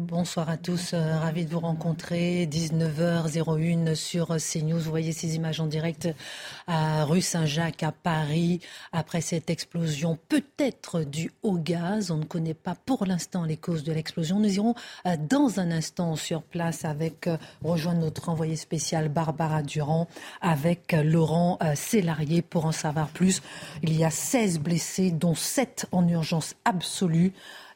[0.00, 2.48] Bonsoir à tous, euh, ravi de vous rencontrer.
[2.50, 4.80] 19h01 sur CNews.
[4.80, 6.08] Vous voyez ces images en direct
[6.66, 8.58] à rue Saint-Jacques à Paris
[8.90, 12.10] après cette explosion peut-être due au gaz.
[12.10, 14.40] On ne connaît pas pour l'instant les causes de l'explosion.
[14.40, 14.74] Nous irons
[15.06, 20.08] euh, dans un instant sur place avec euh, rejoindre notre envoyé spécial Barbara Durand
[20.40, 23.42] avec Laurent Sélarié pour en savoir plus.
[23.84, 27.32] Il y a 16 blessés dont 7 en urgence absolue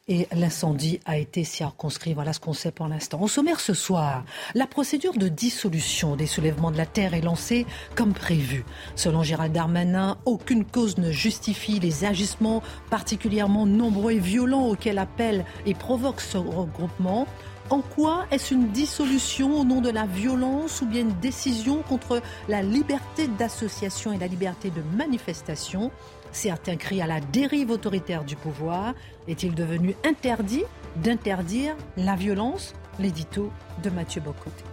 [0.09, 2.13] et l'incendie a été circonscrit.
[2.13, 3.21] Voilà ce qu'on sait pour l'instant.
[3.21, 4.25] Au sommaire ce soir,
[4.55, 8.65] la procédure de dissolution des soulèvements de la terre est lancée comme prévu.
[8.95, 15.45] Selon Gérald Darmanin, aucune cause ne justifie les agissements particulièrement nombreux et violents auxquels appelle
[15.65, 17.27] et provoque ce regroupement.
[17.69, 22.19] En quoi est-ce une dissolution au nom de la violence ou bien une décision contre
[22.47, 25.91] la liberté d'association et la liberté de manifestation?
[26.31, 28.93] Certains crient à la dérive autoritaire du pouvoir.
[29.27, 30.63] Est-il devenu interdit
[30.97, 32.73] d'interdire la violence?
[32.99, 34.63] L'édito de Mathieu Bocoté.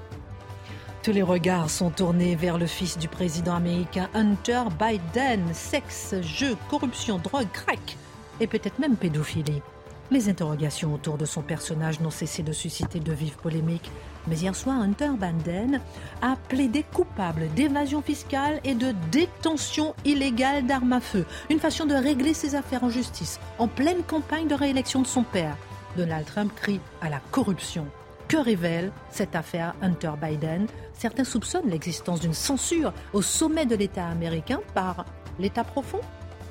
[1.03, 5.43] Tous les regards sont tournés vers le fils du président américain Hunter Biden.
[5.53, 7.97] Sexe, jeu, corruption, drogue, crack
[8.41, 9.63] et peut-être même pédophilie.
[10.11, 13.91] Les interrogations autour de son personnage n'ont cessé de susciter de vives polémiques.
[14.29, 15.81] Mais hier soir, Hunter Biden
[16.21, 21.25] a plaidé coupable d'évasion fiscale et de détention illégale d'armes à feu.
[21.49, 25.23] Une façon de régler ses affaires en justice, en pleine campagne de réélection de son
[25.23, 25.57] père.
[25.97, 27.87] Donald Trump crie à la corruption.
[28.29, 30.67] Que révèle cette affaire Hunter Biden?
[30.95, 35.05] Certains soupçonnent l'existence d'une censure au sommet de l'État américain par
[35.39, 36.01] l'État profond.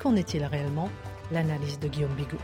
[0.02, 0.88] Qu'en est-il réellement?
[1.32, 2.38] L'analyse de Guillaume Bigot.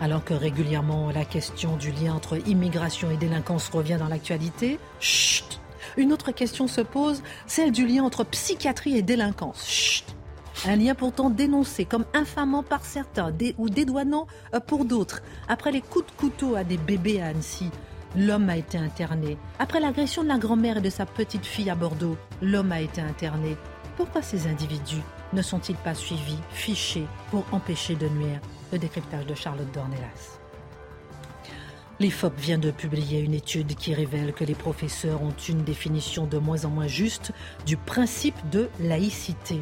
[0.00, 5.60] Alors que régulièrement la question du lien entre immigration et délinquance revient dans l'actualité, chut,
[5.96, 9.66] une autre question se pose, celle du lien entre psychiatrie et délinquance.
[9.66, 10.04] Chut.
[10.66, 15.22] Un lien pourtant dénoncé comme infamant par certains ou dédouanant euh, pour d'autres.
[15.48, 17.70] Après les coups de couteau à des bébés à Annecy,
[18.14, 19.38] l'homme a été interné.
[19.58, 23.00] Après l'agression de la grand-mère et de sa petite fille à Bordeaux, l'homme a été
[23.00, 23.56] interné.
[23.96, 25.02] Pourquoi ces individus
[25.32, 28.40] ne sont-ils pas suivis, fichés pour empêcher de nuire?
[28.72, 30.38] Le décryptage de Charlotte Dornelas.
[31.98, 36.38] L'IFOP vient de publier une étude qui révèle que les professeurs ont une définition de
[36.38, 37.32] moins en moins juste
[37.66, 39.60] du principe de laïcité.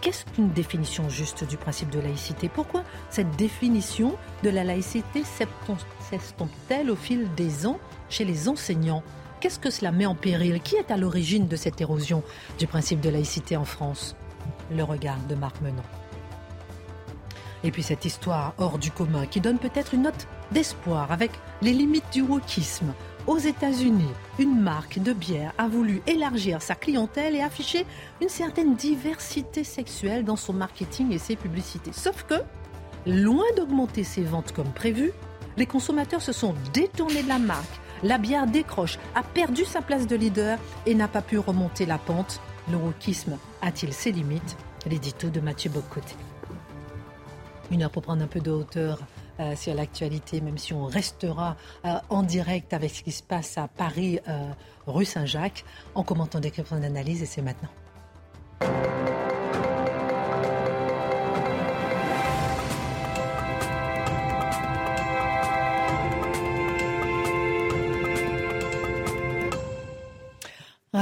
[0.00, 2.48] Qu'est-ce qu'une définition juste du principe de laïcité?
[2.48, 7.78] Pourquoi cette définition de la laïcité s'estompe-t-elle au fil des ans
[8.08, 9.04] chez les enseignants?
[9.38, 10.60] Qu'est-ce que cela met en péril?
[10.60, 12.24] Qui est à l'origine de cette érosion
[12.58, 14.16] du principe de laïcité en France?
[14.74, 15.82] Le regard de Marc Menon.
[17.64, 21.30] Et puis cette histoire hors du commun qui donne peut-être une note d'espoir avec
[21.60, 22.92] les limites du wokisme.
[23.26, 27.86] Aux États-Unis, une marque de bière a voulu élargir sa clientèle et afficher
[28.20, 31.92] une certaine diversité sexuelle dans son marketing et ses publicités.
[31.92, 32.34] Sauf que,
[33.06, 35.12] loin d'augmenter ses ventes comme prévu,
[35.56, 37.80] les consommateurs se sont détournés de la marque.
[38.02, 41.98] La bière décroche, a perdu sa place de leader et n'a pas pu remonter la
[41.98, 42.40] pente.
[42.70, 44.56] Le wokisme a-t-il ses limites?
[44.86, 46.16] L'édito de Mathieu Bocoté.
[47.72, 48.98] Une heure pour prendre un peu de hauteur
[49.40, 51.56] euh, sur l'actualité, même si on restera
[51.86, 54.50] euh, en direct avec ce qui se passe à Paris, euh,
[54.86, 57.70] rue Saint-Jacques, en commentant des questions et c'est maintenant.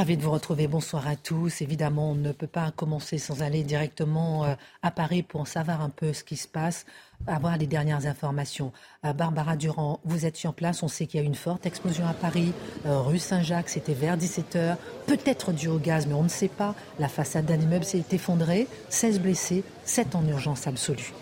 [0.00, 0.66] Ravi de vous retrouver.
[0.66, 1.60] Bonsoir à tous.
[1.60, 5.82] Évidemment, on ne peut pas commencer sans aller directement euh, à Paris pour en savoir
[5.82, 6.86] un peu ce qui se passe,
[7.26, 8.72] avoir les dernières informations.
[9.04, 10.82] Euh, Barbara Durand, vous êtes sur place.
[10.82, 12.54] On sait qu'il y a eu une forte explosion à Paris,
[12.86, 13.68] euh, rue Saint-Jacques.
[13.68, 14.78] C'était vers 17h.
[15.06, 16.74] Peut-être dû au gaz, mais on ne sait pas.
[16.98, 18.68] La façade d'un immeuble s'est effondrée.
[18.88, 21.12] 16 blessés, 7 en urgence absolue.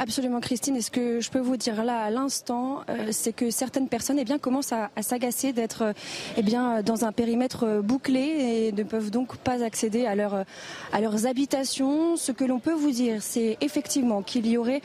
[0.00, 0.76] Absolument, Christine.
[0.76, 4.20] Et ce que je peux vous dire là à l'instant, euh, c'est que certaines personnes
[4.20, 5.92] eh bien, commencent à, s'agacer d'être euh,
[6.36, 6.42] eh
[6.84, 10.44] dans un périmètre euh, bouclé et ne peuvent donc pas accéder à, leur,
[10.92, 12.16] à leurs habitations.
[12.16, 14.82] Ce que l'on peut vous dire, c'est effectivement qu'il y aurait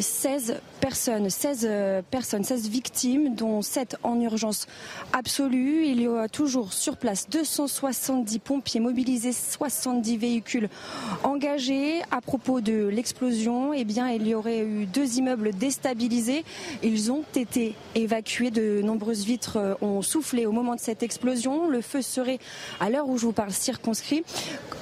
[0.00, 1.70] 16 personnes, 16
[2.10, 4.66] personnes, 16 victimes, dont 7 en urgence
[5.14, 5.86] absolue.
[5.86, 10.68] Il y aura toujours sur place 270 pompiers mobilisés, 70 véhicules
[11.22, 12.02] engagés.
[12.10, 16.44] À propos de l'explosion, eh bien, il y aurait eu deux immeubles déstabilisés.
[16.82, 18.50] Ils ont été évacués.
[18.50, 21.66] De nombreuses vitres euh, ont soufflé au moment de cette explosion.
[21.66, 22.40] Le feu serait,
[22.78, 24.22] à l'heure où je vous parle, circonscrit.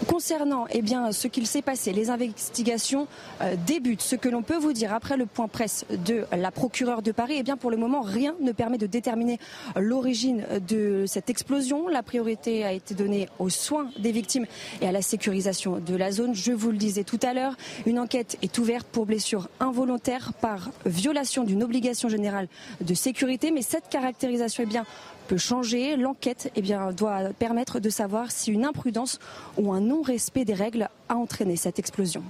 [0.09, 3.07] Concernant eh bien, ce qu'il s'est passé, les investigations
[3.41, 4.03] euh, débutent.
[4.03, 7.37] Ce que l'on peut vous dire après le point presse de la procureure de Paris,
[7.39, 9.39] eh bien, pour le moment, rien ne permet de déterminer
[9.77, 11.89] l'origine de cette explosion.
[11.89, 14.47] La priorité a été donnée aux soins des victimes
[14.81, 16.35] et à la sécurisation de la zone.
[16.35, 17.57] Je vous le disais tout à l'heure,
[17.87, 22.49] une enquête est ouverte pour blessure involontaire par violation d'une obligation générale
[22.81, 23.51] de sécurité.
[23.51, 24.79] Mais cette caractérisation eh
[25.29, 25.97] peut changer.
[25.97, 26.63] L'enquête eh
[26.97, 29.19] doit permettre de savoir si une imprudence
[29.57, 32.23] ou un non-respect des règles a entraîné cette explosion.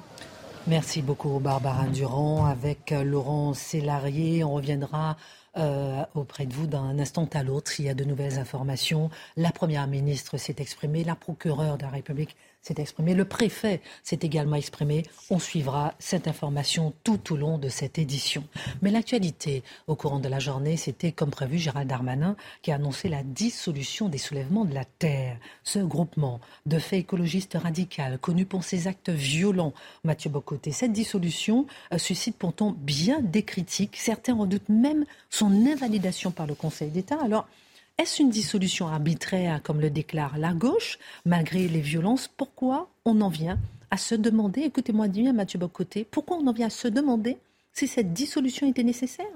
[0.68, 2.46] Merci beaucoup Barbara Durand.
[2.46, 5.16] Avec euh, Laurent Sélarié, on reviendra
[5.56, 9.10] euh, auprès de vous d'un instant à l'autre s'il y a de nouvelles informations.
[9.36, 13.14] La Première ministre s'est exprimée, la procureure de la République s'est exprimé.
[13.14, 15.04] Le préfet s'est également exprimé.
[15.30, 18.44] On suivra cette information tout au long de cette édition.
[18.80, 23.08] Mais l'actualité au courant de la journée, c'était comme prévu Gérald Darmanin qui a annoncé
[23.08, 25.36] la dissolution des soulèvements de la Terre.
[25.64, 27.82] Ce groupement de faits écologistes radicaux,
[28.20, 29.74] connu pour ses actes violents,
[30.04, 33.96] Mathieu Bocoté, cette dissolution euh, suscite pourtant bien des critiques.
[33.96, 37.18] Certains redoutent même son invalidation par le Conseil d'État.
[37.22, 37.48] Alors,
[38.02, 42.26] est-ce une dissolution arbitraire, comme le déclare la gauche, malgré les violences?
[42.26, 43.60] Pourquoi on en vient
[43.92, 47.36] à se demander, écoutez-moi bien Mathieu Bocoté, pourquoi on en vient à se demander
[47.72, 49.26] si cette dissolution était nécessaire?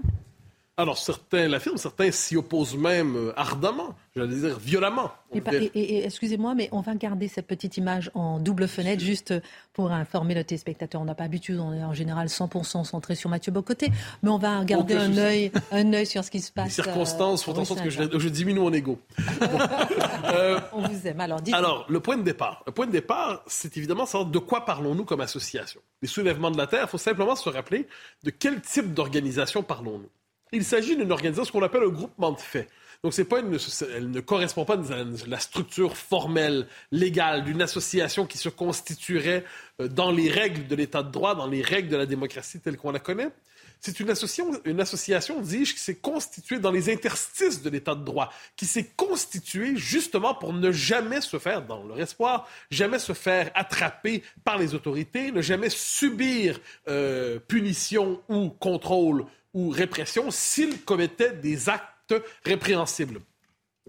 [0.78, 5.11] Alors, certains l'affirment, certains s'y opposent même euh, ardemment, j'allais dire violemment.
[5.32, 9.32] Et, excusez-moi, mais on va garder cette petite image en double fenêtre juste
[9.73, 11.00] pour informer le téléspectateur.
[11.00, 13.90] On n'a pas l'habitude, on est en général 100% centré sur Mathieu Bocoté,
[14.23, 16.76] mais on va garder un œil, un œil sur ce qui se passe.
[16.76, 18.99] Les circonstances font en sorte que je, diminue mon ego.
[20.26, 21.20] Euh, on vous aime.
[21.20, 22.62] Alors, dites Alors, le point de départ.
[22.67, 25.81] Le point de départ, c'est évidemment savoir de quoi parlons-nous comme association.
[26.02, 27.87] Les soulèvements de la Terre, il faut simplement se rappeler
[28.25, 30.11] de quel type d'organisation parlons-nous.
[30.52, 32.69] Il s'agit d'une organisation, qu'on appelle un groupement de faits.
[33.02, 33.58] Donc, c'est pas une,
[33.94, 39.44] elle ne correspond pas à la structure formelle, légale d'une association qui se constituerait
[39.81, 42.76] euh, dans les règles de l'État de droit, dans les règles de la démocratie telle
[42.76, 43.31] qu'on la connaît.
[43.81, 48.04] C'est une association, une association, dis-je, qui s'est constituée dans les interstices de l'État de
[48.04, 53.12] droit, qui s'est constituée justement pour ne jamais se faire, dans leur espoir, jamais se
[53.12, 56.58] faire attraper par les autorités, ne jamais subir
[56.88, 62.14] euh, punition ou contrôle ou répression s'ils commettaient des actes
[62.44, 63.20] répréhensibles.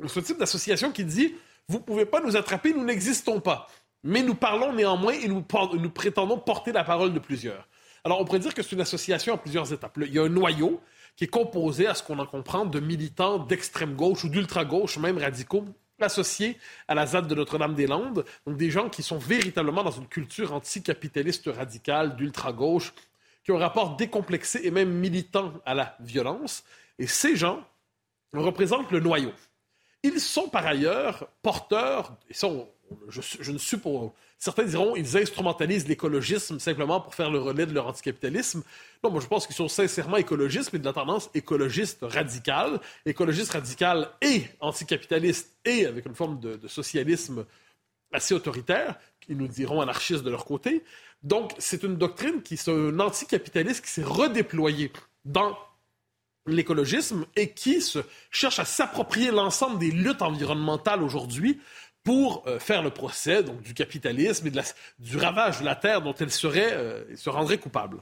[0.07, 1.35] Ce type d'association qui dit
[1.67, 3.67] Vous ne pouvez pas nous attraper, nous n'existons pas.
[4.01, 5.43] Mais nous parlons néanmoins et nous,
[5.73, 7.67] nous prétendons porter la parole de plusieurs.
[8.05, 9.97] Alors, on pourrait dire que c'est une association à plusieurs étapes.
[10.01, 10.79] Il y a un noyau
[11.17, 14.97] qui est composé, à ce qu'on en comprend, de militants d'extrême gauche ou d'ultra gauche,
[14.97, 15.65] même radicaux,
[15.99, 18.23] associés à la ZAD de Notre-Dame-des-Landes.
[18.45, 22.93] Donc, des gens qui sont véritablement dans une culture anticapitaliste radicale, d'ultra gauche,
[23.47, 26.65] qui ont un rapport décomplexé et même militant à la violence.
[26.99, 27.63] Et ces gens
[28.33, 29.31] représentent le noyau.
[30.03, 32.67] Ils sont par ailleurs porteurs, et sont,
[33.07, 34.13] je, je, ne pas.
[34.37, 38.63] Certains diront ils instrumentalisent l'écologisme simplement pour faire le relais de leur anticapitalisme.
[39.01, 42.81] Non, moi je pense qu'ils sont sincèrement écologistes, mais de la tendance écologiste radicale.
[43.05, 47.45] Écologiste radicale et anticapitaliste et avec une forme de, de socialisme
[48.11, 50.83] assez autoritaire, qui nous diront anarchistes de leur côté.
[51.27, 54.93] Donc, c'est une doctrine qui est un anticapitaliste qui s'est redéployé
[55.25, 55.57] dans
[56.45, 57.83] l'écologisme et qui
[58.31, 61.59] cherche à s'approprier l'ensemble des luttes environnementales aujourd'hui
[62.05, 64.51] pour euh, faire le procès donc, du capitalisme et
[64.99, 68.01] du ravage de la terre dont elle euh, se rendrait coupable.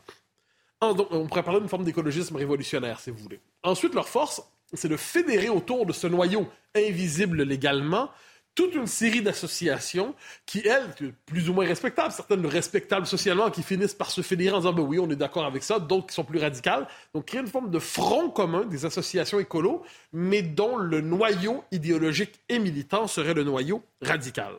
[0.81, 3.39] on pourrait parler d'une forme d'écologisme révolutionnaire, si vous voulez.
[3.63, 8.11] Ensuite, leur force, c'est de fédérer autour de ce noyau invisible légalement
[8.55, 13.93] toute une série d'associations qui, elles, plus ou moins respectables, certaines respectables socialement, qui finissent
[13.93, 16.23] par se fédérer en disant ben oui, on est d'accord avec ça, d'autres qui sont
[16.23, 16.87] plus radicales.
[17.13, 19.83] Donc, créer une forme de front commun des associations écolo,
[20.13, 24.53] mais dont le noyau idéologique et militant serait le noyau radical.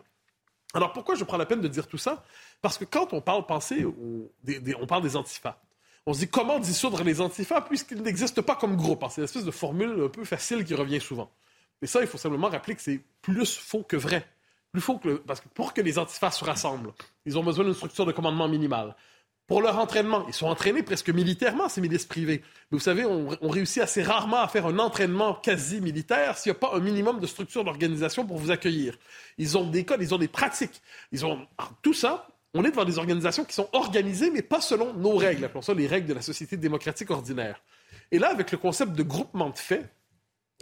[0.75, 2.23] Alors, pourquoi je prends la peine de dire tout ça?
[2.61, 5.59] Parce que quand on parle, pensez, on parle des antifas.
[6.05, 9.03] On se dit comment dissoudre les antifas puisqu'ils n'existent pas comme groupe?
[9.09, 11.33] C'est une espèce de formule un peu facile qui revient souvent.
[11.81, 14.27] Mais ça, il faut simplement rappeler que c'est plus faux que vrai.
[14.73, 16.93] Plus faux que parce que pour que les antifas se rassemblent,
[17.25, 18.95] ils ont besoin d'une structure de commandement minimale.
[19.47, 20.25] pour leur entraînement.
[20.27, 22.43] Ils sont entraînés presque militairement, ces milices privées.
[22.71, 26.57] Mais vous savez, on, réussit assez rarement à faire un entraînement quasi militaire s'il n'y
[26.57, 28.99] a pas un minimum de structure d'organisation pour vous accueillir.
[29.39, 30.83] Ils ont des codes, ils ont des pratiques.
[31.13, 31.47] Ils ont
[31.81, 32.27] tout ça.
[32.55, 35.45] On est devant des organisations qui sont organisées, mais pas selon nos règles.
[35.45, 37.63] Appelons ça les règles de la société démocratique ordinaire.
[38.11, 39.89] Et là, avec le concept de groupement de faits,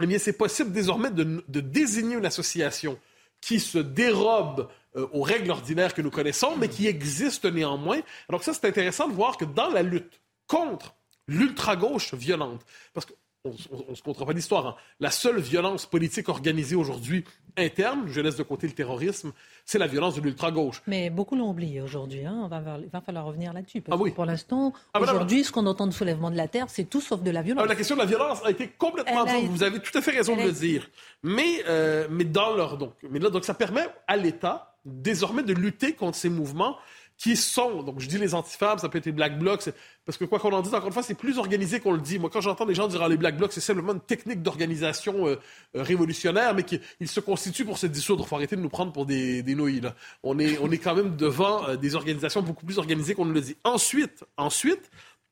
[0.01, 2.99] eh bien, c'est possible désormais de, désigner une association
[3.41, 8.01] qui se dérobe euh, aux règles ordinaires que nous connaissons, mais qui existent néanmoins.
[8.27, 10.95] Alors ça, c'est intéressant de voir que dans la lutte contre
[11.27, 13.13] l'ultra-gauche violente, parce que
[13.45, 14.67] on ne se comptera pas d'histoire.
[14.67, 14.75] Hein.
[14.99, 17.23] La seule violence politique organisée aujourd'hui
[17.57, 19.31] interne, je laisse de côté le terrorisme,
[19.65, 20.81] c'est la violence de l'ultra-gauche.
[20.87, 22.25] Mais beaucoup l'ont oublié aujourd'hui.
[22.25, 22.49] Hein.
[22.83, 23.83] Il va falloir revenir là-dessus.
[23.89, 24.11] Ah oui.
[24.11, 27.21] pour l'instant, ah, aujourd'hui, ce qu'on entend de soulèvement de la terre, c'est tout sauf
[27.21, 27.63] de la violence.
[27.65, 29.25] Ah, la question de la violence a été complètement...
[29.49, 30.89] Vous avez tout à fait raison de le dire.
[31.23, 32.77] Mais, euh, mais dans leur...
[32.77, 36.77] Donc, mais là, donc ça permet à l'État désormais de lutter contre ces mouvements
[37.17, 39.69] qui sont, donc je dis les antifemmes, ça peut être les Black Blocs,
[40.05, 42.19] parce que quoi qu'on en dise, encore une fois, c'est plus organisé qu'on le dit.
[42.19, 45.27] Moi, quand j'entends des gens dire ah, les Black Blocs, c'est simplement une technique d'organisation
[45.27, 45.39] euh,
[45.75, 48.27] euh, révolutionnaire, mais qu'ils se constituent pour se dissoudre.
[48.27, 49.79] Faut arrêter de nous prendre pour des, des nouilles.
[49.79, 49.95] Là.
[50.23, 53.33] On, est, on est quand même devant euh, des organisations beaucoup plus organisées qu'on ne
[53.33, 53.55] le dit.
[53.63, 54.91] Ensuite, ensuite,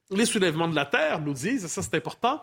[0.10, 2.42] les soulèvements de la Terre nous disent, ça c'est important,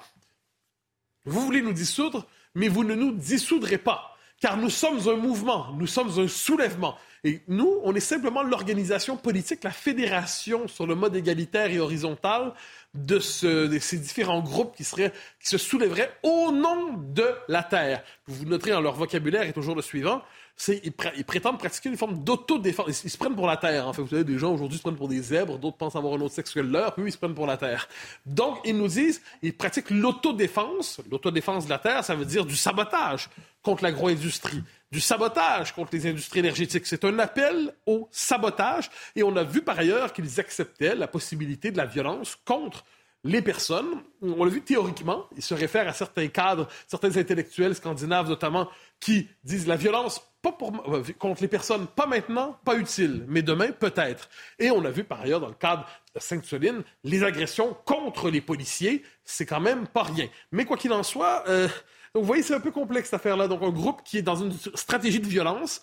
[1.25, 5.73] vous voulez nous dissoudre, mais vous ne nous dissoudrez pas, car nous sommes un mouvement,
[5.78, 6.97] nous sommes un soulèvement.
[7.23, 12.54] Et nous, on est simplement l'organisation politique, la fédération sur le mode égalitaire et horizontal
[12.94, 18.02] de, ces différents groupes qui, seraient, qui se soulèveraient au nom de la Terre.
[18.26, 20.23] Vous noterez, dans leur vocabulaire est toujours le suivant.
[20.68, 23.02] Ils, prétendent pratiquer une forme d'autodéfense.
[23.04, 23.86] Ils, se prennent pour la Terre.
[23.86, 26.14] En fait, vous savez, des gens aujourd'hui se prennent pour des zèbres, d'autres pensent avoir
[26.14, 27.88] un autre sexe que leur, puis ils se prennent pour la Terre.
[28.26, 31.00] Donc, ils nous disent, ils pratiquent l'autodéfense.
[31.10, 33.30] L'autodéfense de la Terre, ça veut dire du sabotage
[33.62, 36.86] contre l'agro-industrie du sabotage contre les industries énergétiques.
[36.86, 41.70] C'est un appel au sabotage et on a vu par ailleurs qu'ils acceptaient la possibilité
[41.70, 42.84] de la violence contre
[43.22, 44.02] les personnes.
[44.22, 49.28] On l'a vu théoriquement, ils se réfèrent à certains cadres, certains intellectuels scandinaves notamment, qui
[49.44, 50.56] disent la violence pas
[50.88, 54.28] euh, contre les personnes, pas maintenant, pas utile, mais demain, peut-être.
[54.59, 58.40] Et on a vu par ailleurs dans le cadre de Sainte-Soline, les agressions contre les
[58.40, 60.28] policiers, c'est quand même pas rien.
[60.52, 61.68] Mais quoi qu'il en soit, euh,
[62.14, 63.49] vous voyez, c'est un peu complexe cette affaire-là.
[63.49, 65.82] Donc, un groupe qui est dans une stratégie de violence,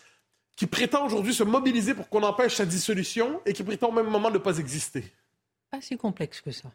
[0.56, 4.10] qui prétend aujourd'hui se mobiliser pour qu'on empêche sa dissolution et qui prétend au même
[4.10, 5.06] moment ne pas exister.
[5.70, 6.72] Pas si complexe que ça.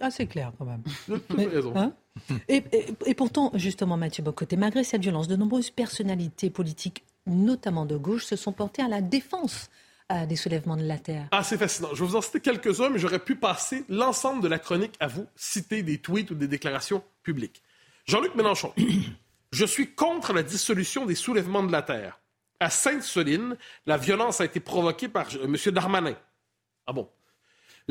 [0.00, 0.82] Assez clair quand même.
[1.36, 1.72] Mais, raison.
[1.76, 1.92] Hein?
[2.48, 2.62] Et,
[3.06, 8.24] et, pourtant, justement, Mathieu Bocoté, malgré cette violence, de nombreuses personnalités politiques, notamment de gauche,
[8.24, 9.70] se sont portées à la défense
[10.12, 11.28] euh, des soulèvements de la Terre.
[11.30, 11.88] Ah, c'est fascinant.
[11.94, 15.06] Je vais vous en citer quelques-uns, mais j'aurais pu passer l'ensemble de la chronique à
[15.06, 17.62] vous citer des tweets ou des déclarations publiques.
[18.04, 18.74] Jean-Luc Mélenchon,
[19.52, 22.20] je suis contre la dissolution des soulèvements de la Terre.
[22.60, 23.56] À Sainte-Soline,
[23.86, 25.56] la violence a été provoquée par euh, M.
[25.72, 26.16] Darmanin.
[26.86, 27.08] Ah bon?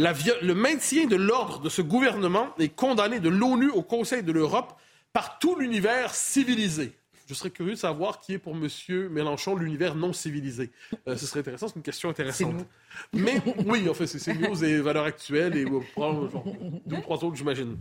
[0.02, 4.74] Le maintien de l'ordre de ce gouvernement est condamné de l'ONU au Conseil de l'Europe
[5.14, 6.94] par tout l'univers civilisé.
[7.28, 8.68] Je serais curieux de savoir qui est pour M.
[9.10, 10.70] Mélenchon l'univers non civilisé.
[11.08, 12.66] Euh, ce serait intéressant, c'est une question intéressante.
[13.14, 17.78] Mais oui, en fait, c'est news et valeurs actuelles et deux ou trois autres, j'imagine.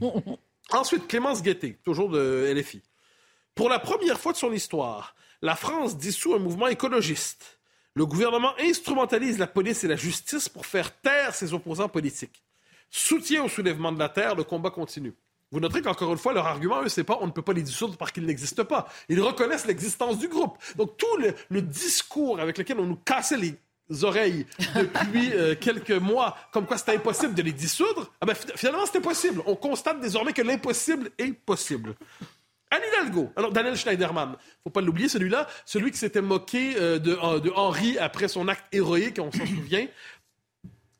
[0.71, 2.81] Ensuite, Clémence Guettet, toujours de LFI.
[3.57, 7.60] Pour la première fois de son histoire, la France dissout un mouvement écologiste.
[7.95, 12.45] Le gouvernement instrumentalise la police et la justice pour faire taire ses opposants politiques.
[12.89, 15.15] Soutien au soulèvement de la terre, le combat continue.
[15.53, 17.63] Vous noterez qu'encore une fois, leur argument, eux, c'est pas on ne peut pas les
[17.63, 18.89] dissoudre parce qu'ils n'existent pas.
[19.09, 20.57] Ils reconnaissent l'existence du groupe.
[20.77, 21.17] Donc tout
[21.51, 26.79] le, discours avec lequel on nous cassait les oreilles depuis euh, quelques mois, comme quoi
[26.79, 29.43] c'était impossible de les dissoudre, ah ben, finalement, c'était possible.
[29.47, 31.97] On constate désormais que l'impossible est possible.
[32.71, 33.33] Anne Hidalgo.
[33.37, 37.51] Alors, Daniel Schneiderman, faut pas l'oublier, celui-là, celui qui s'était moqué euh, de, euh, de,
[37.51, 39.87] Henri après son acte héroïque, on s'en souvient.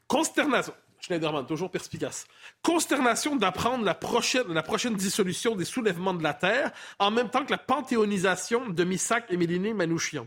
[0.09, 0.75] Consternation.
[1.01, 2.27] Schneiderman, toujours perspicace.
[2.63, 7.45] Consternation d'apprendre la prochaine, la prochaine dissolution des soulèvements de la Terre, en même temps
[7.45, 10.27] que la panthéonisation de Missak et Méliné Manouchian.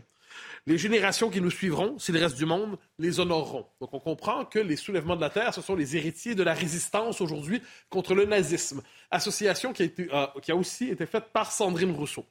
[0.66, 3.66] Les générations qui nous suivront, si le reste du monde, les honoreront.
[3.80, 6.54] Donc on comprend que les soulèvements de la Terre, ce sont les héritiers de la
[6.54, 8.82] résistance aujourd'hui contre le nazisme.
[9.10, 12.24] Association qui a, été, euh, qui a aussi été faite par Sandrine Rousseau.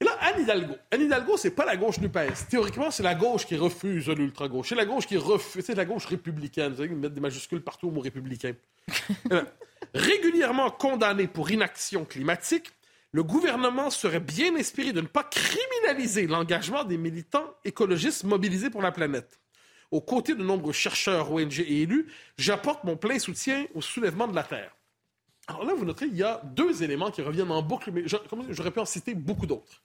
[0.00, 0.74] Et là, Anne Hidalgo.
[0.90, 2.48] Anne Hidalgo, c'est pas la gauche NUPES.
[2.50, 4.70] Théoriquement, c'est la gauche qui refuse l'ultra-gauche.
[4.70, 5.64] C'est la gauche qui refuse.
[5.64, 6.72] C'est la gauche républicaine.
[6.72, 8.52] Vous savez, ils mettent des majuscules partout au mot républicain.
[9.26, 9.46] Eh ben,
[9.94, 12.70] régulièrement condamnée pour inaction climatique,
[13.12, 18.82] le gouvernement serait bien inspiré de ne pas criminaliser l'engagement des militants écologistes mobilisés pour
[18.82, 19.40] la planète.
[19.90, 22.06] Aux côtés de nombreux chercheurs, ONG et élus,
[22.38, 24.76] j'apporte mon plein soutien au soulèvement de la Terre.
[25.48, 28.70] Alors là, vous noterez, il y a deux éléments qui reviennent en boucle, mais j'aurais
[28.70, 29.82] pu en citer beaucoup d'autres.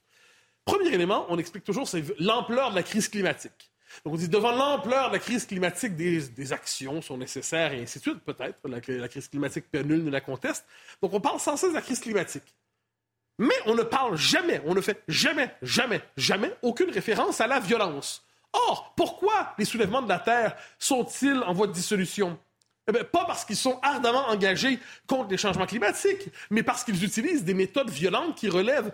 [0.64, 3.72] Premier élément, on explique toujours, c'est l'ampleur de la crise climatique.
[4.04, 7.98] Donc on dit, devant l'ampleur de la crise climatique, des, actions sont nécessaires et ainsi
[7.98, 8.58] de suite, peut-être.
[8.68, 10.66] La, crise climatique, nul ne la conteste.
[11.02, 12.54] Donc on parle sans cesse de la crise climatique.
[13.38, 17.60] Mais on ne parle jamais, on ne fait jamais, jamais, jamais aucune référence à la
[17.60, 18.24] violence.
[18.52, 22.38] Or, pourquoi les soulèvements de la Terre sont-ils en voie de dissolution?
[22.88, 27.44] Eh pas parce qu'ils sont ardemment engagés contre les changements climatiques, mais parce qu'ils utilisent
[27.44, 28.92] des méthodes violentes qui relèvent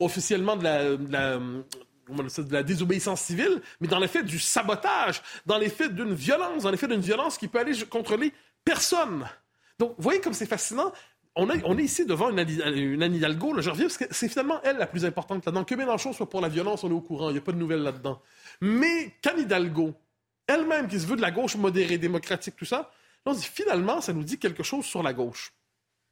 [0.00, 6.14] officiellement de la, de la désobéissance civile, mais dans l'effet du sabotage, dans l'effet d'une
[6.14, 8.32] violence, dans l'effet d'une violence qui peut aller contre les
[8.64, 9.28] personnes.
[9.78, 10.92] Donc, vous voyez comme c'est fascinant
[11.38, 12.38] on, est ici devant une,
[13.02, 15.64] Anne Hidalgo, je reviens parce que c'est finalement elle la plus importante là-dedans.
[15.64, 17.58] Que Mélenchon soit pour la violence, on est au courant, il n'y a pas de
[17.58, 18.20] nouvelles là-dedans.
[18.60, 19.94] Mais qu'Anne Hidalgo,
[20.48, 22.90] elle-même qui se veut de la gauche modérée, démocratique, tout ça,
[23.24, 25.52] on dit, finalement, ça nous dit quelque chose sur la gauche.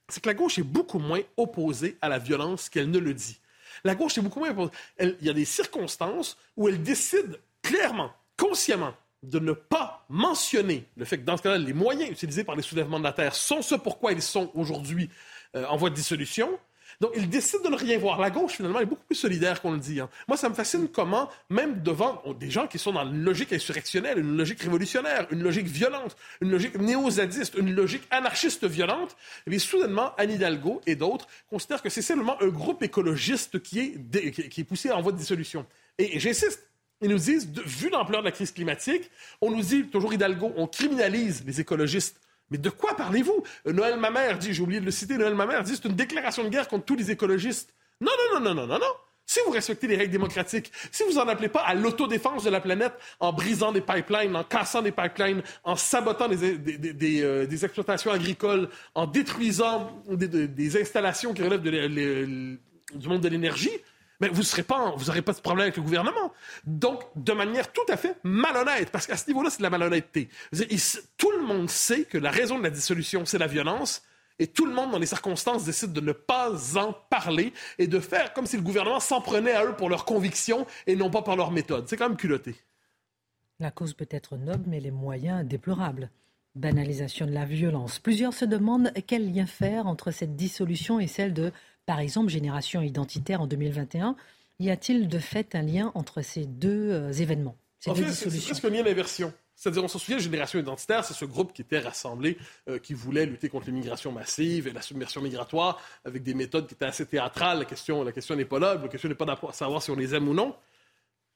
[0.09, 3.41] C'est que la gauche est beaucoup moins opposée à la violence qu'elle ne le dit.
[3.83, 4.71] La gauche est beaucoup moins opposée.
[5.01, 8.95] il y a des circonstances où elle décide clairement, consciemment,
[9.31, 12.63] de ne pas mentionner le fait que dans ce cas-là, les moyens utilisés par les
[12.63, 15.11] soulèvements de la Terre sont ce pourquoi ils sont aujourd'hui
[15.55, 16.59] euh, en voie de dissolution.
[17.01, 18.19] Donc, ils décident de ne rien voir.
[18.19, 20.01] La gauche, finalement, est beaucoup plus solidaire qu'on le dit.
[20.01, 20.09] Hein.
[20.29, 24.19] Moi, ça me fascine comment, même devant des gens qui sont dans une logique insurrectionnelle,
[24.19, 29.15] une logique révolutionnaire, une logique violente, une logique néo-zadiste, une logique anarchiste violente,
[29.47, 34.31] eh soudainement, Anne Hidalgo et d'autres considèrent que c'est simplement un groupe écologiste qui est,
[34.31, 35.67] qui est poussé en voie de dissolution.
[35.99, 36.67] et j'insiste,
[37.01, 39.11] ils nous disent, vu l'ampleur de la crise climatique,
[39.41, 42.21] on nous dit, toujours Hidalgo, on criminalise les écologistes.
[42.51, 43.43] Mais de quoi parlez-vous?
[43.67, 46.49] Noël Mamère dit, j'ai oublié de le citer, Noël Mamère dit, c'est une déclaration de
[46.49, 47.75] guerre contre tous les écologistes.
[48.01, 48.93] Non, non, non, non, non, non, non.
[49.29, 52.61] Si vous respectez les règles démocratiques, si vous n'en appelez pas à l'autodéfense de la
[52.61, 58.13] planète en brisant des pipelines, en cassant des pipelines, en sabotant des, des, euh, exploitations
[58.13, 63.73] agricoles, en détruisant des, installations qui relèvent du monde de l'énergie,
[64.21, 66.33] mais vous n'aurez pas, vous pas de problème avec le gouvernement.
[66.65, 70.29] Donc, de manière tout à fait malhonnête, parce qu'à ce niveau-là, c'est de la malhonnêteté.
[71.17, 74.03] Tout le monde sait que la raison de la dissolution, c'est la violence.
[74.39, 78.01] Et tout le monde, dans les circonstances, décide de ne pas en parler et de
[78.01, 81.23] faire comme si le gouvernement s'en prenait à eux pour leurs convictions et non pas
[81.23, 81.89] par leurs méthodes.
[81.89, 82.55] C'est quand même culotté.
[83.59, 86.11] La cause peut être noble, mais les moyens déplorables.
[86.55, 87.99] Banalisation de la violence.
[87.99, 91.53] Plusieurs se demandent quel lien faire entre cette dissolution et celle de
[91.87, 94.17] par exemple Génération Identitaire en 2021.
[94.59, 98.65] Y a-t-il de fait un lien entre ces deux euh, événements En fait, c'est presque
[98.65, 99.33] un lien d'inversion.
[99.55, 102.37] C'est-à-dire, on s'en souvient, Génération Identitaire, c'est ce groupe qui était rassemblé,
[102.69, 106.75] euh, qui voulait lutter contre l'immigration massive et la submersion migratoire, avec des méthodes qui
[106.75, 107.61] étaient assez théâtrales.
[107.61, 109.97] La question, la question n'est pas là, la question n'est pas de savoir si on
[109.97, 110.55] les aime ou non.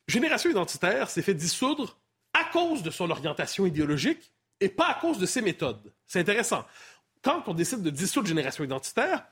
[0.06, 1.98] Génération Identitaire s'est fait dissoudre
[2.34, 5.92] à cause de son orientation idéologique et pas à cause de ses méthodes.
[6.06, 6.66] C'est intéressant.
[7.22, 9.24] Quand on décide de dissoudre Génération Identitaire,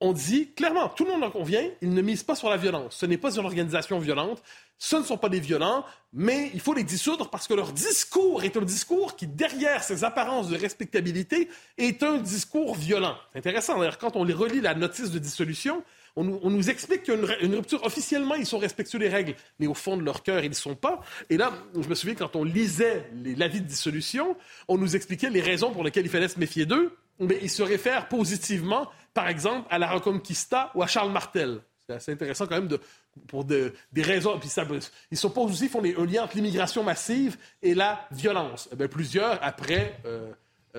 [0.00, 2.96] on dit clairement, tout le monde en convient, ils ne misent pas sur la violence.
[2.96, 4.42] Ce n'est pas une organisation violente,
[4.78, 8.44] ce ne sont pas des violents, mais il faut les dissoudre parce que leur discours
[8.44, 13.16] est un discours qui, derrière ces apparences de respectabilité, est un discours violent.
[13.32, 13.78] C'est intéressant.
[13.78, 15.82] D'ailleurs, quand on les relit la notice de dissolution,
[16.18, 17.84] on nous, explique qu'il y a une, rupture.
[17.84, 20.74] Officiellement, ils sont respectueux des règles, mais au fond de leur cœur, ils ne sont
[20.74, 21.00] pas.
[21.28, 24.34] Et là, je me souviens, quand on lisait l'avis de dissolution,
[24.66, 26.96] on nous expliquait les raisons pour lesquelles il fallait se méfier d'eux.
[27.18, 31.60] Mais ils se réfèrent positivement par exemple, à la Reconquista ou à Charles Martel.
[31.86, 32.68] C'est assez intéressant quand même
[33.28, 34.38] pour des raisons.
[34.38, 34.66] Puis ça,
[35.10, 38.68] ils s'opposent aussi, font un lien entre l'immigration massive et la violence.
[38.78, 40.32] Eh plusieurs, après euh,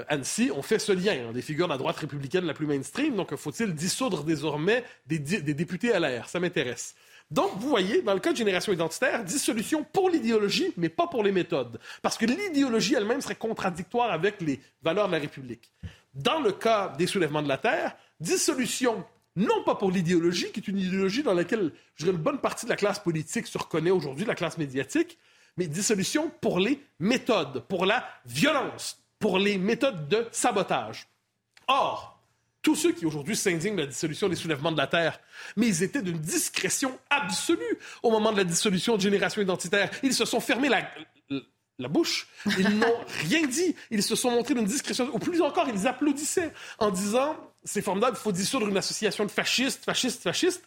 [0.08, 1.30] Annecy, ont fait ce lien.
[1.30, 3.16] Hein, des figures de la droite républicaine la plus mainstream.
[3.16, 6.30] Donc, faut-il dissoudre désormais des, des députés à l'air?
[6.30, 6.94] Ça m'intéresse.
[7.32, 11.24] Donc, vous voyez, dans le cas de génération identitaire, dissolution pour l'idéologie, mais pas pour
[11.24, 11.80] les méthodes.
[12.04, 15.74] Parce que l'idéologie elle-même serait contradictoire avec les valeurs de la République.
[16.18, 20.68] Dans le cas des soulèvements de la Terre, dissolution, non pas pour l'idéologie, qui est
[20.68, 23.92] une idéologie dans laquelle, je dirais, une bonne partie de la classe politique se reconnaît
[23.92, 25.20] aujourd'hui, la classe médiatique,
[25.58, 31.08] mais dissolution pour les méthodes, pour la violence, pour les méthodes de sabotage.
[31.68, 32.20] Or,
[32.64, 35.20] tous ceux qui aujourd'hui s'indignent de la dissolution des soulèvements de la Terre,
[35.56, 39.92] mais ils étaient d'une discrétion absolue au moment de la dissolution de Génération Identitaire.
[40.02, 40.82] Ils se sont fermés la,
[41.80, 42.28] la bouche.
[42.58, 42.98] Ils n'ont
[43.30, 43.76] rien dit.
[43.92, 45.10] Ils se sont montrés d'une discrétion.
[45.14, 49.32] Ou plus encore, ils applaudissaient en disant c'est formidable, il faut dissoudre une association de
[49.32, 50.64] fascistes, fascistes, fascistes.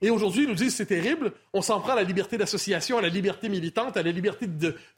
[0.00, 3.02] Et aujourd'hui, ils nous disent c'est terrible, on s'en prend à la liberté d'association, à
[3.02, 4.48] la liberté militante, à la liberté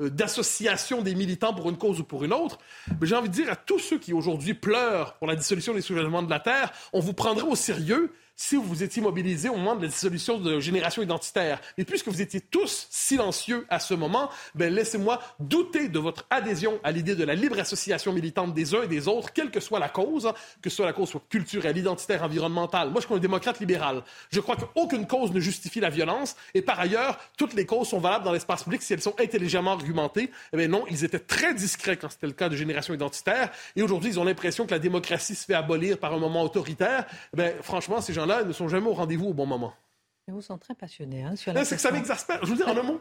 [0.00, 2.58] euh, d'association des militants pour une cause ou pour une autre.
[3.00, 5.82] Mais j'ai envie de dire à tous ceux qui aujourd'hui pleurent pour la dissolution des
[5.82, 9.76] soulèvements de la Terre, on vous prendrait au sérieux si vous étiez mobilisés au moment
[9.76, 11.60] de la dissolution de Génération Identitaire.
[11.78, 16.80] Et puisque vous étiez tous silencieux à ce moment, ben laissez-moi douter de votre adhésion
[16.82, 19.78] à l'idée de la libre association militante des uns et des autres, quelle que soit
[19.78, 22.90] la cause, que ce soit la cause culturelle, identitaire, environnementale.
[22.90, 24.02] Moi, je suis un démocrate libéral.
[24.30, 26.36] Je crois qu'aucune cause ne justifie la violence.
[26.54, 29.72] Et par ailleurs, toutes les causes sont valables dans l'espace public si elles sont intelligemment
[29.72, 30.30] argumentées.
[30.52, 33.50] Eh bien non, ils étaient très discrets quand c'était le cas de Génération Identitaire.
[33.76, 37.06] Et aujourd'hui, ils ont l'impression que la démocratie se fait abolir par un moment autoritaire.
[37.32, 39.74] Eh bien, franchement, ces gens-là ne sont jamais au rendez-vous au bon moment.
[40.28, 42.40] vous sont très passionnés hein, sur la C'est que ça m'exaspère.
[42.42, 43.00] Je vous dis en un mot.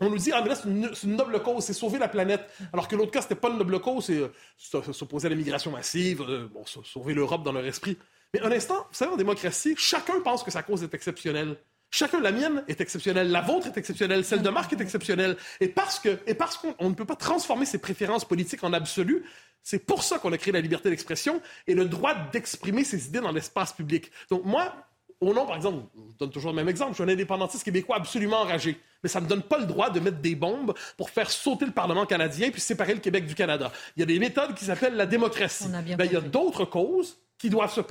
[0.00, 2.48] On nous dit, ah, mais là, c'est une, noble cause, c'est sauver la planète.
[2.72, 6.22] Alors que l'autre cas, c'était pas une noble cause, c'est euh, s'opposer à l'immigration massive,
[6.22, 7.98] euh, bon, sauver l'Europe dans leur esprit.
[8.32, 11.56] Mais un instant, vous savez, en démocratie, chacun pense que sa cause est exceptionnelle.
[11.90, 15.36] Chacun, la mienne est exceptionnelle, la vôtre est exceptionnelle, celle de Marc est exceptionnelle.
[15.60, 19.24] Et parce que, et parce qu'on ne peut pas transformer ses préférences politiques en absolu,
[19.62, 23.20] c'est pour ça qu'on a créé la liberté d'expression et le droit d'exprimer ses idées
[23.20, 24.10] dans l'espace public.
[24.30, 24.87] Donc moi,
[25.20, 27.96] au nom, par exemple, je donne toujours le même exemple, je suis un indépendantiste québécois
[27.96, 31.10] absolument enragé, mais ça ne me donne pas le droit de mettre des bombes pour
[31.10, 33.72] faire sauter le Parlement canadien puis séparer le Québec du Canada.
[33.96, 35.68] Il y a des méthodes qui s'appellent la démocratie.
[35.96, 37.84] Ben, il y a d'autres causes qui doivent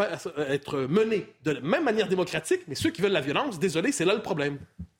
[0.49, 4.05] être menées de la même manière démocratique, mais ceux qui veulent la violence, désolé, c'est
[4.05, 4.59] là le problème.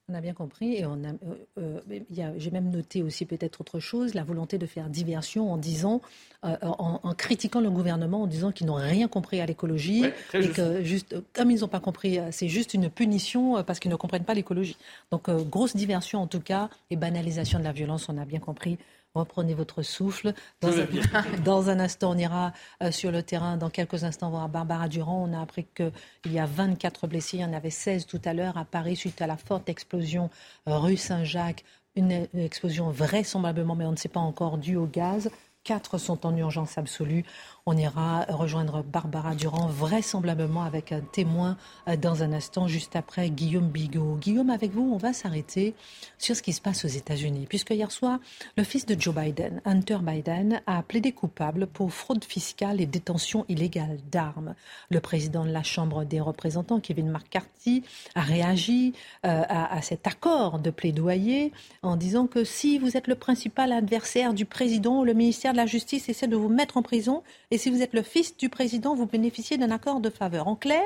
[0.09, 1.09] On a bien compris et on a,
[1.57, 5.57] euh, euh, j'ai même noté aussi peut-être autre chose, la volonté de faire diversion en
[5.57, 6.01] disant,
[6.45, 10.81] euh, en, critiquant le gouvernement, en disant qu'ils n'ont rien compris à l'écologie et que
[10.81, 14.33] juste, comme ils n'ont pas compris, c'est juste une punition parce qu'ils ne comprennent pas
[14.33, 14.77] l'écologie.
[15.11, 18.77] Donc grosse diversion en tout cas et banalisation de la violence, on a bien compris
[19.15, 20.33] Reprenez votre souffle.
[21.43, 23.57] Dans un, instant, on ira euh, sur le terrain.
[23.57, 25.27] Dans quelques instants, voir Barbara Durand.
[25.27, 25.91] On a appris qu'il
[26.31, 27.37] y a 24 blessés.
[27.37, 30.29] Il y en avait 16 tout à l'heure à Paris suite à la forte explosion
[30.67, 31.63] euh, rue Saint-Jacques.
[31.95, 35.31] Une explosion vraisemblablement, mais on ne sait pas encore, due au gaz.
[35.63, 37.25] Quatre sont en urgence absolue.
[37.69, 41.57] On ira rejoindre Barbara Durand, vraisemblablement avec un témoin
[41.89, 44.15] euh, dans un instant, juste après Guillaume Bigot.
[44.21, 45.75] Guillaume, avec vous, on va s'arrêter
[46.17, 48.19] sur ce qui se passe aux États-Unis, puisque hier soir,
[48.55, 53.43] le fils de Joe Biden, Hunter Biden, a plaidé coupable pour fraude fiscale et détention
[53.49, 54.55] illégale d'armes.
[54.89, 57.83] Le président de la Chambre des représentants, Kevin McCarthy,
[58.15, 58.93] a réagi
[59.25, 61.51] euh, à, cet accord de plaidoyer
[61.81, 65.65] en disant que si vous êtes le principal adversaire du président, le ministère de la
[65.65, 67.23] Justice essaie de vous mettre en prison
[67.57, 70.47] si vous êtes le fils du président, vous bénéficiez d'un accord de faveur.
[70.47, 70.83] En clair,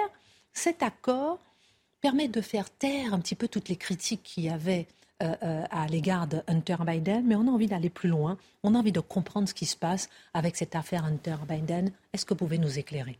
[0.54, 1.40] cet accord
[2.02, 4.88] permet de faire taire un petit peu toutes les critiques qu'il y avait
[5.22, 8.38] euh, euh, à l'égard de Hunter Biden, mais on a envie d'aller plus loin.
[8.64, 11.92] On a envie de comprendre ce qui se passe avec cette affaire Hunter Biden.
[12.14, 13.20] Est-ce que vous pouvez nous éclairer?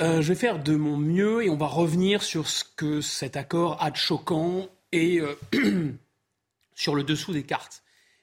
[0.00, 3.36] Euh, Je vais faire de mon mieux et on va revenir sur ce que cet
[3.36, 5.20] accord a de choquant et
[6.74, 7.82] sur le dessous des cartes.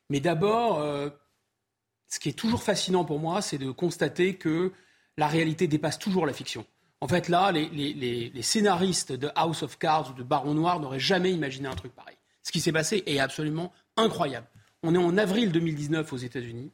[0.09, 0.81] Mais d'abord,
[2.11, 4.73] ce qui est toujours fascinant pour moi, c'est de constater que
[5.17, 6.65] la réalité dépasse toujours la fiction.
[6.99, 11.31] En fait, là, les, scénaristes de House of Cards ou de Baron Noir n'auraient jamais
[11.31, 12.17] imaginé un truc pareil.
[12.43, 14.45] Ce qui s'est passé est absolument incroyable.
[14.83, 16.71] On est en avril 2019 aux États-Unis.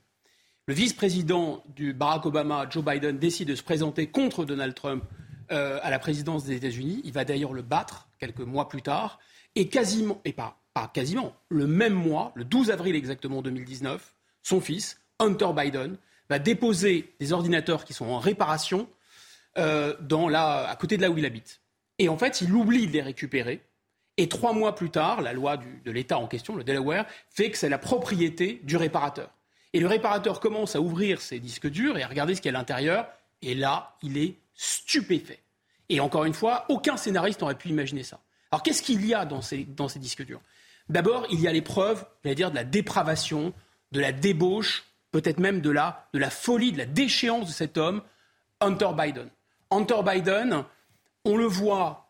[0.65, 5.03] Le vice-président du Barack Obama, Joe Biden, décide de se présenter contre Donald Trump
[5.51, 7.01] euh, à la présidence des États-Unis.
[7.05, 9.19] Il va d'ailleurs le battre quelques mois plus tard.
[9.55, 14.61] Et quasiment, et pas, pas quasiment, le même mois, le 12 avril exactement 2019, son
[14.61, 15.97] fils, Hunter Biden
[16.29, 18.87] va déposer des ordinateurs qui sont en réparation
[19.57, 21.61] euh, dans à côté de là où il habite.
[21.99, 23.61] Et en fait, il oublie de les récupérer.
[24.17, 27.57] Et trois mois plus tard, la loi de l'État en question, le Delaware, fait que
[27.57, 29.29] c'est la propriété du réparateur.
[29.73, 32.55] Et le réparateur commence à ouvrir ses disques durs et à regarder ce qu'il y
[32.55, 33.07] a à l'intérieur.
[33.41, 35.39] Et là, il est stupéfait.
[35.89, 38.19] Et encore une fois, aucun scénariste n'aurait pu imaginer ça.
[38.51, 40.41] Alors qu'est-ce qu'il y a dans ces, dans ces disques durs?
[40.89, 43.53] D'abord, il y a les preuves, j'allais dire, de la dépravation,
[43.91, 47.77] de la débauche, peut-être même de la, de la folie, de la déchéance de cet
[47.77, 48.01] homme,
[48.59, 49.29] Hunter Biden.
[49.71, 50.63] Hunter Biden,
[51.25, 52.07] on le voit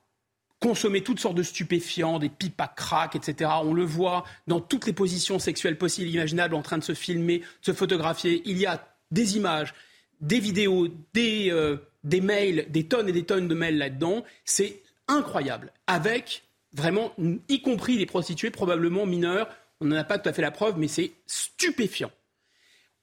[0.60, 3.52] consommer toutes sortes de stupéfiants, des pipes à crack, etc.
[3.64, 7.40] On le voit dans toutes les positions sexuelles possibles, imaginables, en train de se filmer,
[7.40, 8.42] de se photographier.
[8.46, 9.74] Il y a des images,
[10.20, 14.24] des vidéos, des, euh, des mails, des tonnes et des tonnes de mails là-dedans.
[14.46, 15.72] C'est incroyable.
[15.86, 17.14] Avec vraiment,
[17.50, 19.48] y compris les prostituées, probablement mineures.
[19.80, 22.12] On n'en a pas tout à fait la preuve, mais c'est stupéfiant.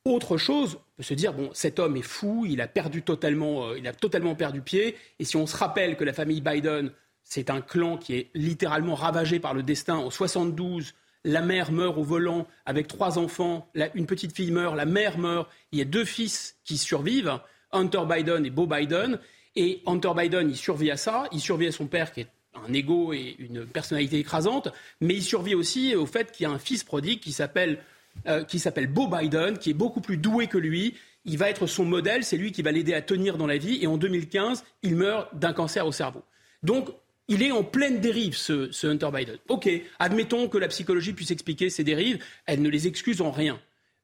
[0.07, 3.69] Autre chose, on peut se dire bon, cet homme est fou, il a perdu totalement,
[3.69, 4.97] euh, il a totalement perdu pied.
[5.19, 6.90] Et si on se rappelle que la famille Biden,
[7.23, 9.97] c'est un clan qui est littéralement ravagé par le destin.
[9.97, 10.93] En 72,
[11.25, 15.49] la mère meurt au volant avec trois enfants, une petite fille meurt, la mère meurt.
[15.73, 17.40] Il y a deux fils qui survivent,
[17.73, 19.19] Hunter Biden et Beau Biden.
[19.57, 21.29] Et Hunter Biden, il survit à ça.
[21.33, 22.29] Il survit à son père qui est
[22.69, 24.69] un ego et une personnalité écrasante,
[25.01, 27.79] mais il survit aussi au fait qu'il y a un fils prodigue qui s'appelle
[28.27, 30.94] euh, qui s'appelle Beau Biden, qui est beaucoup plus doué que lui.
[31.24, 33.79] Il va être son modèle, c'est lui qui va l'aider à tenir dans la vie.
[33.83, 36.22] Et en 2015, il meurt d'un cancer au cerveau.
[36.62, 36.88] Donc,
[37.29, 39.38] il est en pleine dérive, ce, Hunter Biden.
[39.48, 42.22] OK, admettons que la psychologie puisse expliquer ces dérives.
[42.46, 43.61] Elle ne les excuse en rien.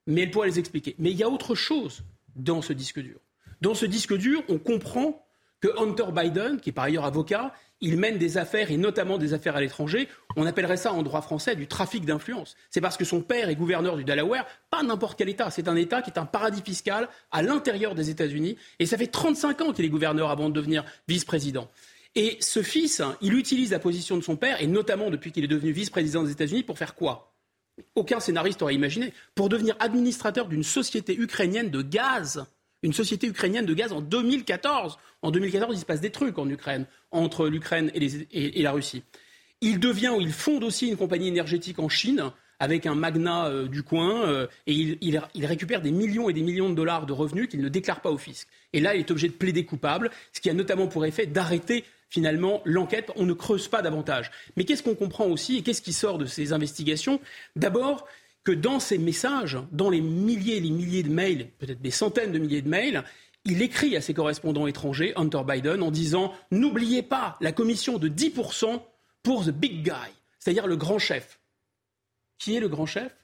[0.07, 0.95] Mais elle pourrait les expliquer.
[0.99, 2.03] Mais il y a autre chose
[2.37, 3.19] dans ce disque dur.
[3.61, 5.23] Dans ce disque dur, on comprend
[5.61, 9.35] que Hunter Biden, qui est par ailleurs avocat, il mène des affaires, et notamment des
[9.35, 10.09] affaires à l'étranger.
[10.37, 12.57] On appellerait ça en droit français du trafic d'influence.
[12.71, 15.51] C'est parce que son père est gouverneur du Delaware, pas n'importe quel État.
[15.51, 18.57] C'est un État qui est un paradis fiscal à l'intérieur des États-Unis.
[18.79, 21.69] Et ça fait 35 ans qu'il est gouverneur avant de devenir vice-président.
[22.15, 25.49] Et ce fils, il utilise la position de son père, et notamment depuis qu'il est
[25.49, 27.33] devenu vice-président des États-Unis, pour faire quoi?
[27.95, 29.15] Aucun scénariste aurait imaginé.
[29.35, 32.45] Pour devenir administrateur d'une société ukrainienne de gaz
[32.83, 34.99] une société ukrainienne de gaz en 2014.
[35.23, 39.03] En 2014, il se passe des trucs en Ukraine, entre l'Ukraine et, la Russie.
[39.61, 43.69] Il devient ou il fonde aussi une compagnie énergétique en Chine avec un magnat euh,
[43.69, 47.49] du coin euh, et il, récupère des millions et des millions de dollars de revenus
[47.49, 48.47] qu'il ne déclare pas au fisc.
[48.73, 51.85] Et là, il est obligé de plaider coupable, ce qui a notamment pour effet d'arrêter
[52.11, 53.11] finalement l'enquête.
[53.17, 54.31] On ne creuse pas davantage.
[54.57, 57.21] Mais qu'est-ce qu'on comprend aussi et qu'est-ce qui sort de ces investigations?
[57.57, 58.07] D'abord,
[58.45, 62.33] que dans ces messages, dans les milliers et les milliers de mails, peut-être des centaines
[62.33, 63.05] de milliers de mails,
[63.45, 68.09] il écrit à ses correspondants étrangers, Hunter Biden, en disant N'oubliez pas la commission de
[68.09, 68.81] 10%
[69.23, 71.41] pour the big guy, c'est-à-dire le grand chef.
[72.39, 73.15] Qui est le grand chef?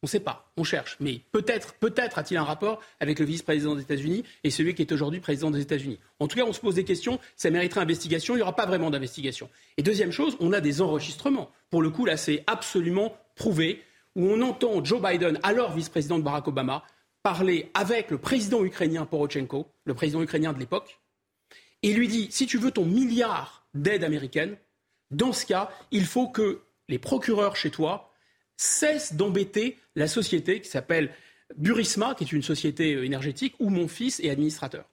[0.00, 0.96] On ne sait pas, on cherche.
[1.00, 4.92] Mais peut-être, peut-être a-t-il un rapport avec le vice-président des États-Unis et celui qui est
[4.92, 5.98] aujourd'hui président des États-Unis.
[6.20, 8.66] En tout cas, on se pose des questions, ça mériterait investigation, il n'y aura pas
[8.66, 9.50] vraiment d'investigation.
[9.76, 11.50] Et deuxième chose, on a des enregistrements.
[11.70, 13.82] Pour le coup, là, c'est absolument prouvé
[14.16, 16.84] où on entend Joe Biden, alors vice-président de Barack Obama,
[17.22, 21.00] parler avec le président ukrainien Porochenko, le président ukrainien de l'époque,
[21.82, 24.56] et lui dit si tu veux ton milliard d'aide américaine,
[25.10, 28.12] dans ce cas, il faut que les procureurs chez toi
[28.56, 31.14] cessent d'embêter la société qui s'appelle
[31.56, 34.84] Burisma, qui est une société énergétique, où mon fils est administrateur.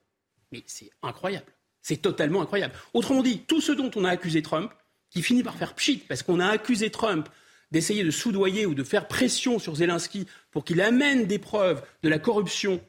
[0.52, 1.52] Mais c'est incroyable.
[1.82, 2.74] C'est totalement incroyable.
[2.94, 4.72] Autrement dit, tout ce dont on a accusé Trump,
[5.10, 7.28] qui finit par faire pchit, parce qu'on a accusé Trump
[7.70, 12.08] d'essayer de soudoyer ou de faire pression sur Zelensky pour qu'il amène des preuves de
[12.08, 12.80] la corruption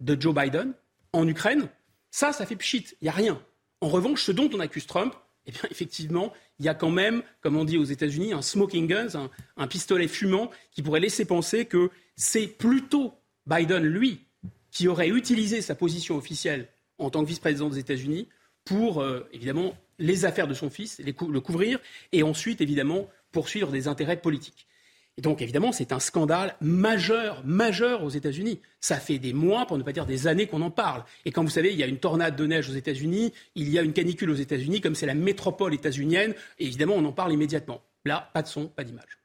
[0.00, 0.72] de Joe Biden
[1.12, 1.68] en Ukraine,
[2.10, 3.40] ça, ça fait pchit, il n'y a rien.
[3.80, 5.14] En revanche, ce dont on accuse Trump,
[5.46, 8.86] eh bien, effectivement, il y a quand même, comme on dit aux États-Unis, un smoking
[8.86, 9.08] gun,
[9.56, 13.14] un, pistolet fumant qui pourrait laisser penser que c'est plutôt
[13.46, 14.20] Biden, lui,
[14.70, 16.68] qui aurait utilisé sa position officielle
[16.98, 18.28] en tant que vice-président des États-Unis
[18.64, 21.80] pour, euh, évidemment, les affaires de son fils, le couvrir,
[22.12, 24.66] et ensuite, évidemment, poursuivre des intérêts politiques.
[25.18, 28.60] Et donc, évidemment, c'est un scandale majeur, majeur aux États-Unis.
[28.80, 31.04] Ça fait des mois, pour ne pas dire des années, qu'on en parle.
[31.26, 33.78] Et quand vous savez, il y a une tornade de neige aux États-Unis, il y
[33.78, 37.32] a une canicule aux États-Unis, comme c'est la métropole états-unienne, et évidemment, on en parle
[37.32, 37.82] immédiatement.
[38.06, 39.18] Là, pas de son, pas d'image.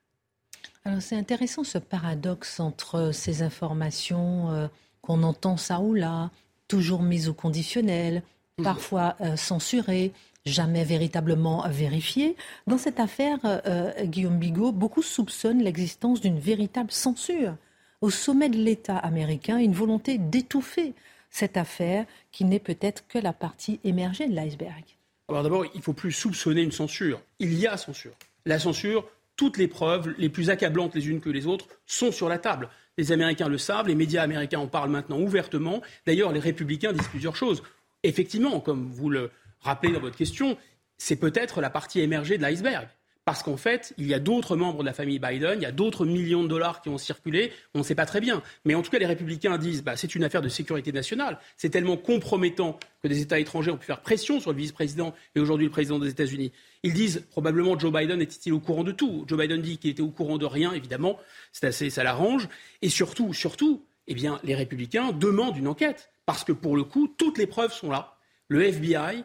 [0.84, 4.68] Alors, c'est intéressant ce paradoxe entre ces informations euh,
[5.02, 6.32] qu'on entend ça ou là,
[6.68, 8.24] toujours mises au conditionnel,
[8.62, 10.12] parfois euh, censurées,
[10.48, 12.36] jamais véritablement vérifié.
[12.66, 17.56] Dans cette affaire, euh, Guillaume Bigot, beaucoup soupçonnent l'existence d'une véritable censure
[18.02, 20.94] au sommet de l'État américain, une volonté d'étouffer
[21.30, 24.84] cette affaire qui n'est peut-être que la partie émergée de l'iceberg.
[25.30, 27.22] Alors d'abord, il ne faut plus soupçonner une censure.
[27.40, 28.14] Il y a censure.
[28.46, 32.30] La censure, toutes les preuves, les plus accablantes les unes que les autres, sont sur
[32.30, 32.70] la table.
[32.98, 35.82] Les Américains le savent, les médias américains en parlent maintenant ouvertement.
[36.06, 37.62] D'ailleurs, les républicains disent plusieurs choses.
[38.04, 40.58] Effectivement, comme vous le, rappelez dans votre question,
[40.98, 42.88] c'est peut-être la partie émergée de l'iceberg.
[43.28, 45.74] Parce qu'en fait, il y a d'autres membres de la famille Biden, il y a
[45.74, 48.42] d'autres millions de dollars qui ont circulé, on ne sait pas très bien.
[48.64, 51.38] Mais en tout cas, les républicains disent bah, c'est une affaire de sécurité nationale.
[51.58, 55.42] C'est tellement compromettant que des États étrangers ont pu faire pression sur le vice-président et
[55.42, 56.54] aujourd'hui le président des États-Unis.
[56.84, 60.02] Ils disent probablement Joe Biden était-il au courant de tout Joe Biden dit qu'il était
[60.02, 61.20] au courant de rien, évidemment.
[61.52, 62.48] C'est assez, ça l'arrange.
[62.82, 66.12] Et surtout, surtout, eh bien, les républicains demandent une enquête.
[66.26, 68.16] Parce que pour le coup, toutes les preuves sont là.
[68.48, 69.24] Le FBI,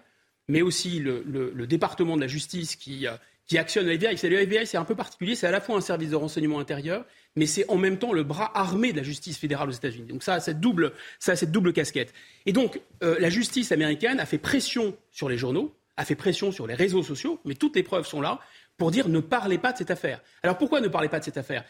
[0.52, 3.12] mais aussi le, département de la justice qui, euh,
[3.54, 4.16] actionne le FBI.
[4.22, 7.46] Le c'est un peu particulier, c'est à la fois un service de renseignement intérieur, mais
[7.46, 10.08] c'est en même temps le bras armé de la justice fédérale aux États-Unis.
[10.08, 12.12] Donc ça a cette double, ça cette double casquette.
[12.44, 16.52] Et donc, euh, la justice américaine a fait pression sur les journaux, a fait pression
[16.52, 18.38] sur les réseaux sociaux, mais toutes les preuves sont là
[18.76, 20.20] pour dire ne parlez pas de cette affaire.
[20.42, 21.64] Alors pourquoi ne parlez pas de cette affaire?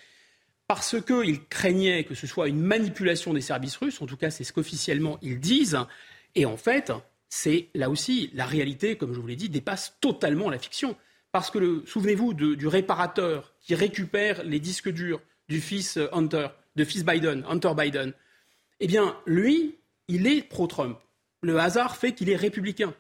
[0.67, 4.45] Parce qu'ils craignaient que ce soit une manipulation des services russes, en tout cas c'est
[4.45, 5.79] ce qu'officiellement ils disent,
[6.35, 6.93] et en fait,
[7.35, 10.97] c'est là aussi la réalité, comme je vous l'ai dit, dépasse totalement la fiction.
[11.33, 15.19] Parce que souvenez-vous du réparateur qui récupère les disques durs
[15.49, 18.13] du fils euh, Hunter, de fils Biden, Hunter Biden.
[18.81, 20.99] Eh bien, lui, il est pro-Trump.
[21.41, 22.93] Le hasard fait qu'il est républicain.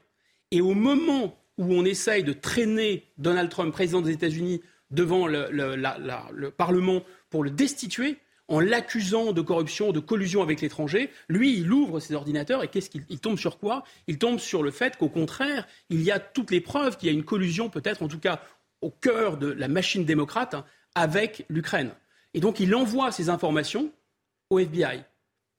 [0.50, 5.50] Et au moment où on essaye de traîner Donald Trump, président des États-Unis, devant le,
[5.50, 8.16] le Parlement pour le destituer,
[8.52, 11.10] en l'accusant de corruption, de collusion avec l'étranger.
[11.28, 13.82] Lui, il ouvre ses ordinateurs et qu'est-ce qu'il tombe sur quoi?
[14.08, 17.10] Il tombe sur le fait qu'au contraire, il y a toutes les preuves qu'il y
[17.10, 18.42] a une collusion, peut-être en tout cas
[18.82, 21.92] au cœur de la machine démocrate, hein, avec l'Ukraine.
[22.34, 23.90] Et donc il envoie ces informations
[24.50, 25.02] au FBI.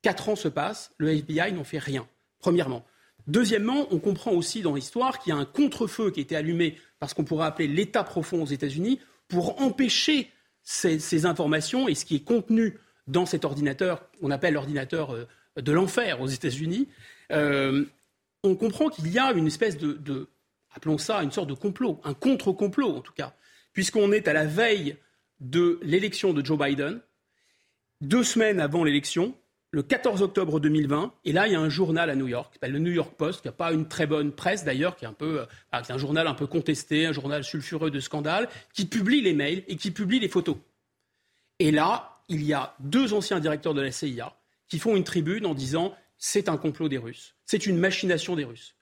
[0.04, 2.86] Quatre ans se passent, le FBI n'en fait rien, premièrement.
[3.26, 6.78] Deuxièmement, on comprend aussi dans l'histoire qu'il y a un contre-feu qui a été allumé
[7.00, 10.30] par ce qu'on pourrait appeler l'État profond aux États-Unis pour empêcher
[10.64, 15.28] ces, informations et ce qui est contenu dans cet ordinateur, qu'on appelle l'ordinateur euh,
[15.62, 16.88] de l'enfer aux États-Unis.
[17.32, 17.86] Euh,
[18.44, 20.28] on comprend qu'il y a une espèce de,
[20.74, 23.34] appelons ça une sorte de complot, un contre-complot en tout cas,
[23.74, 24.98] puisqu'on est à la veille
[25.40, 27.00] de l'élection de Joe Biden,
[28.02, 29.36] deux semaines avant l'élection,
[29.72, 32.70] le 14 octobre 2020, et là, il y a un journal à New York, qui
[32.70, 35.14] le New York Post, qui n'a pas une très bonne presse d'ailleurs, qui est un
[35.14, 39.34] peu, euh, un journal un peu contesté, un journal sulfureux de scandale, qui publie les
[39.34, 40.58] mails et qui publie les photos.
[41.58, 44.36] Et là, il y a deux anciens directeurs de la CIA
[44.68, 48.46] qui font une tribune en disant c'est un complot des Russes, c'est une machination des
[48.46, 48.76] Russes.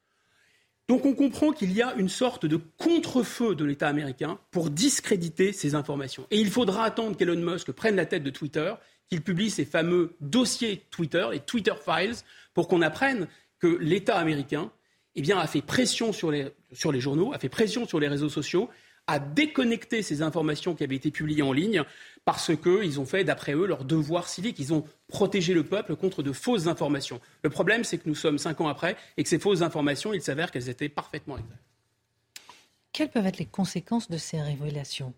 [0.88, 5.54] Donc on comprend qu'il y a une sorte de contre-feu de l'État américain pour discréditer
[5.54, 6.28] ces informations.
[6.32, 8.74] Et il faudra attendre qu'Elon Musk prenne la tête de Twitter
[9.08, 12.16] qu'il publie ces fameux dossiers Twitter, les Twitter Files,
[12.54, 13.28] pour qu'on apprenne
[13.60, 14.72] que l'État américain
[15.16, 18.30] eh a fait pression sur les, sur les journaux, a fait pression sur les réseaux
[18.30, 18.70] sociaux,
[19.08, 21.84] a déconnecté ces informations qui avaient été publiées en ligne
[22.24, 24.60] parce qu'ils ont fait, d'après eux, leur devoir civique.
[24.60, 27.20] Ils ont protégé le peuple contre de fausses informations.
[27.44, 30.22] Le problème, c'est que nous sommes cinq ans après et que ces fausses informations, il
[30.22, 31.64] s'avère qu'elles étaient parfaitement exactes.
[32.94, 35.14] Quelles peuvent être les conséquences de ces révélations?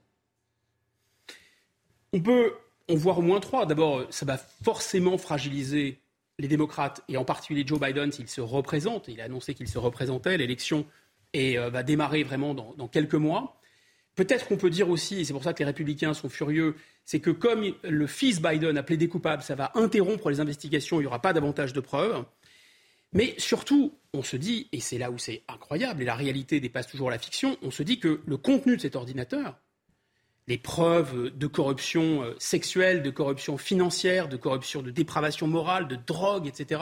[2.13, 2.53] On peut
[2.87, 3.65] on voit au moins trois.
[3.65, 5.99] D'abord, ça va forcément fragiliser
[6.39, 9.07] les démocrates, et en particulier Joe Biden s'il se représente.
[9.07, 10.37] Il a annoncé qu'il se représentait.
[10.37, 10.85] L'élection
[11.35, 13.59] euh, va démarrer vraiment dans, quelques mois.
[14.15, 17.19] Peut-être qu'on peut dire aussi, et c'est pour ça que les républicains sont furieux, c'est
[17.19, 21.07] que comme le fils Biden a plaidé coupable, ça va interrompre les investigations, il n'y
[21.07, 22.23] aura pas davantage de preuves.
[23.13, 26.87] Mais surtout, on se dit, et c'est là où c'est incroyable, et la réalité dépasse
[26.87, 29.59] toujours la fiction, on se dit que le contenu de cet ordinateur,
[30.47, 35.95] les preuves de corruption euh, sexuelle, de corruption financière, de corruption, de dépravation morale, de
[35.95, 36.81] drogue, etc.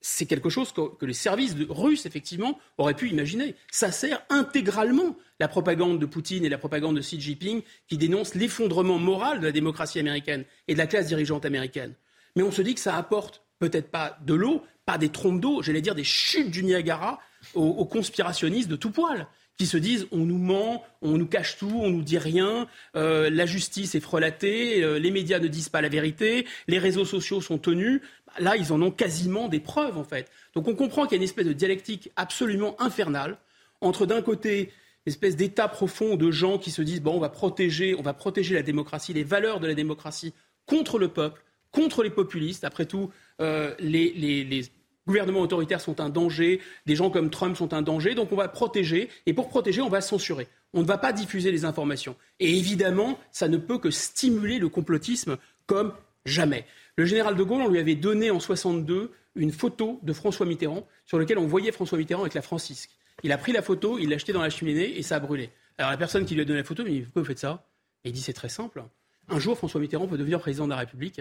[0.00, 3.56] C'est quelque chose que, les services russes, effectivement, auraient pu imaginer.
[3.70, 8.34] Ça sert intégralement la propagande de Poutine et la propagande de Xi Jinping qui dénoncent
[8.34, 11.94] l'effondrement moral de la démocratie américaine et de la classe dirigeante américaine.
[12.36, 15.62] Mais on se dit que ça apporte peut-être pas de l'eau, pas des trompes d'eau,
[15.62, 17.20] j'allais dire des chutes du Niagara
[17.54, 21.70] aux conspirationnistes de tout poil qui se disent on nous ment, on nous cache tout,
[21.74, 25.82] on nous dit rien, euh, la justice est frelatée, euh, les médias ne disent pas
[25.82, 28.00] la vérité, les réseaux sociaux sont tenus.
[28.38, 30.30] Là, ils en ont quasiment des preuves en fait.
[30.54, 33.36] Donc on comprend qu'il y a une espèce de dialectique absolument infernale
[33.80, 34.72] entre d'un côté
[35.06, 38.14] une espèce d'état profond de gens qui se disent bon on va protéger, on va
[38.14, 40.34] protéger la démocratie, les valeurs de la démocratie
[40.66, 41.42] contre le peuple,
[41.72, 42.62] contre les populistes.
[42.62, 44.70] Après tout, euh, les
[45.08, 48.46] gouvernements autoritaires sont un danger, des gens comme Trump sont un danger, donc on va
[48.46, 50.46] protéger, et pour protéger, on va censurer.
[50.74, 52.14] On ne va pas diffuser les informations.
[52.38, 55.94] Et évidemment, ça ne peut que stimuler le complotisme comme
[56.26, 56.66] jamais.
[56.96, 60.86] Le général de Gaulle, on lui avait donné en 62 une photo de François Mitterrand
[61.06, 62.90] sur laquelle on voyait François Mitterrand avec la Francisque.
[63.22, 65.50] Il a pris la photo, il l'a jetée dans la cheminée et ça a brûlé.
[65.78, 67.64] Alors la personne qui lui a donné la photo lui dit Pourquoi vous faites ça?
[68.04, 68.84] Et il dit C'est très simple.
[69.28, 71.20] Un jour, François Mitterrand peut devenir président de la République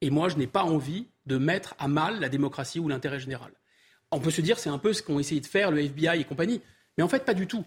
[0.00, 3.52] et moi, je n'ai pas envie de mettre à mal la démocratie ou l'intérêt général.
[4.10, 6.24] On peut se dire c'est un peu ce qu'ont essayé de faire le FBI et
[6.24, 6.60] compagnie.
[6.96, 7.64] Mais en fait, pas du tout.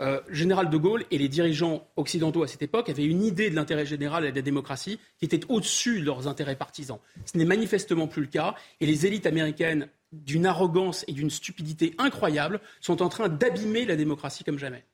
[0.00, 3.54] Euh, général de Gaulle et les dirigeants occidentaux à cette époque avaient une idée de
[3.54, 6.98] l'intérêt général et de la démocratie qui était au-dessus de leurs intérêts partisans.
[7.26, 11.94] Ce n'est manifestement plus le cas et les élites américaines, d'une arrogance et d'une stupidité
[11.98, 14.84] incroyables, sont en train d'abîmer la démocratie comme jamais.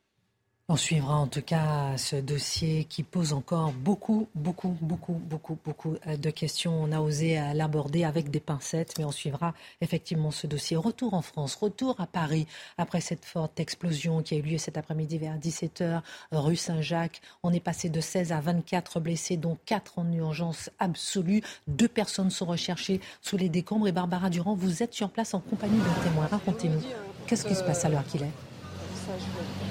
[0.71, 5.97] On suivra en tout cas ce dossier qui pose encore beaucoup, beaucoup, beaucoup, beaucoup, beaucoup
[6.07, 6.79] euh, de questions.
[6.79, 10.77] On a osé euh, l'aborder avec des pincettes, mais on suivra effectivement ce dossier.
[10.77, 14.77] Retour en France, retour à Paris après cette forte explosion qui a eu lieu cet
[14.77, 16.03] après-midi vers 17h,
[16.33, 17.23] rue Saint-Jacques.
[17.43, 21.43] On est passé de 16 à 24 blessés, dont 4 en urgence absolue.
[21.67, 23.89] Deux personnes sont recherchées sous les décombres.
[23.89, 26.27] Et Barbara Durand, vous êtes sur place en compagnie d'un témoin.
[26.27, 26.83] Racontez-nous.
[27.27, 29.68] Qu'est-ce qui se passe à l'heure qu'il est?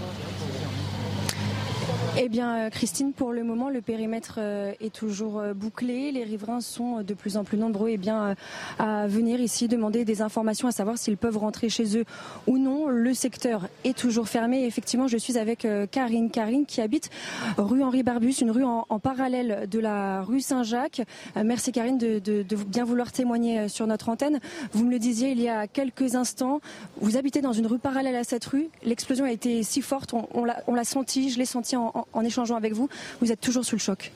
[2.19, 6.11] Eh bien, euh, Christine, pour le moment, le périmètre euh, est toujours euh, bouclé.
[6.11, 8.35] Les riverains sont de plus en plus nombreux eh bien,
[8.79, 12.05] à venir ici demander des informations, à savoir s'ils peuvent rentrer chez eux
[12.47, 12.87] ou non.
[12.87, 14.65] Le secteur est toujours fermé.
[14.65, 16.31] Effectivement, je suis avec Karine.
[16.31, 17.11] Karine qui habite
[17.57, 21.01] rue Henri Barbus, une rue en, parallèle de la rue Saint-Jacques.
[21.35, 24.39] Merci Karine de, bien vouloir témoigner sur notre antenne.
[24.73, 26.61] Vous me le disiez il y a quelques instants,
[26.99, 28.69] vous habitez dans une rue parallèle à cette rue.
[28.83, 32.73] L'explosion a été si forte, on, l'a senti, je l'ai senti en, en échangeant avec
[32.73, 32.89] vous,
[33.21, 34.11] vous êtes toujours sous le choc.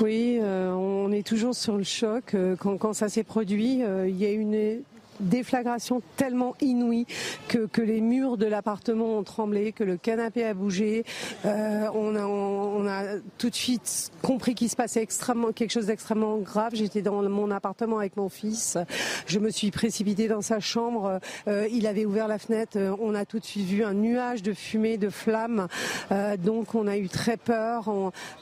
[0.00, 2.36] Oui, on est toujours sur le choc.
[2.58, 4.82] Quand, quand ça s'est produit, il y a une
[5.20, 7.06] déflagration tellement inouïe
[7.48, 11.04] que, que les murs de l'appartement ont tremblé, que le canapé a bougé.
[11.44, 15.86] Euh, on, a, on, a, tout de suite compris qu'il se passait extrêmement quelque chose
[15.86, 16.72] d'extrêmement grave.
[16.74, 18.78] J'étais dans mon appartement avec mon fils.
[19.26, 21.20] Je me suis précipitée dans sa chambre.
[21.48, 22.78] Euh, il avait ouvert la fenêtre.
[23.00, 25.68] On a tout de suite vu un nuage de fumée, de flammes.
[26.12, 27.90] Euh, donc on a eu très peur.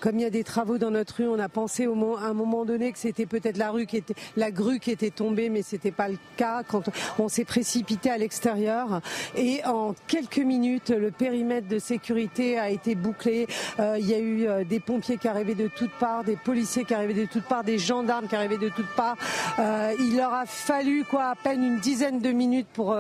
[0.01, 2.35] Comme il y a des travaux dans notre rue, on a pensé au, à un
[2.35, 5.62] moment donné que c'était peut-être la rue qui était la grue qui était tombée, mais
[5.62, 6.85] c'était pas le cas quand
[7.19, 9.01] on s'est précipité à l'extérieur.
[9.37, 13.47] Et en quelques minutes, le périmètre de sécurité a été bouclé.
[13.81, 16.85] Euh, il y a eu euh, des pompiers qui arrivaient de toutes parts, des policiers
[16.85, 19.16] qui arrivaient de toutes parts, des gendarmes qui arrivaient de toutes parts.
[19.59, 22.97] Euh, il leur a fallu quoi à peine une dizaine de minutes pour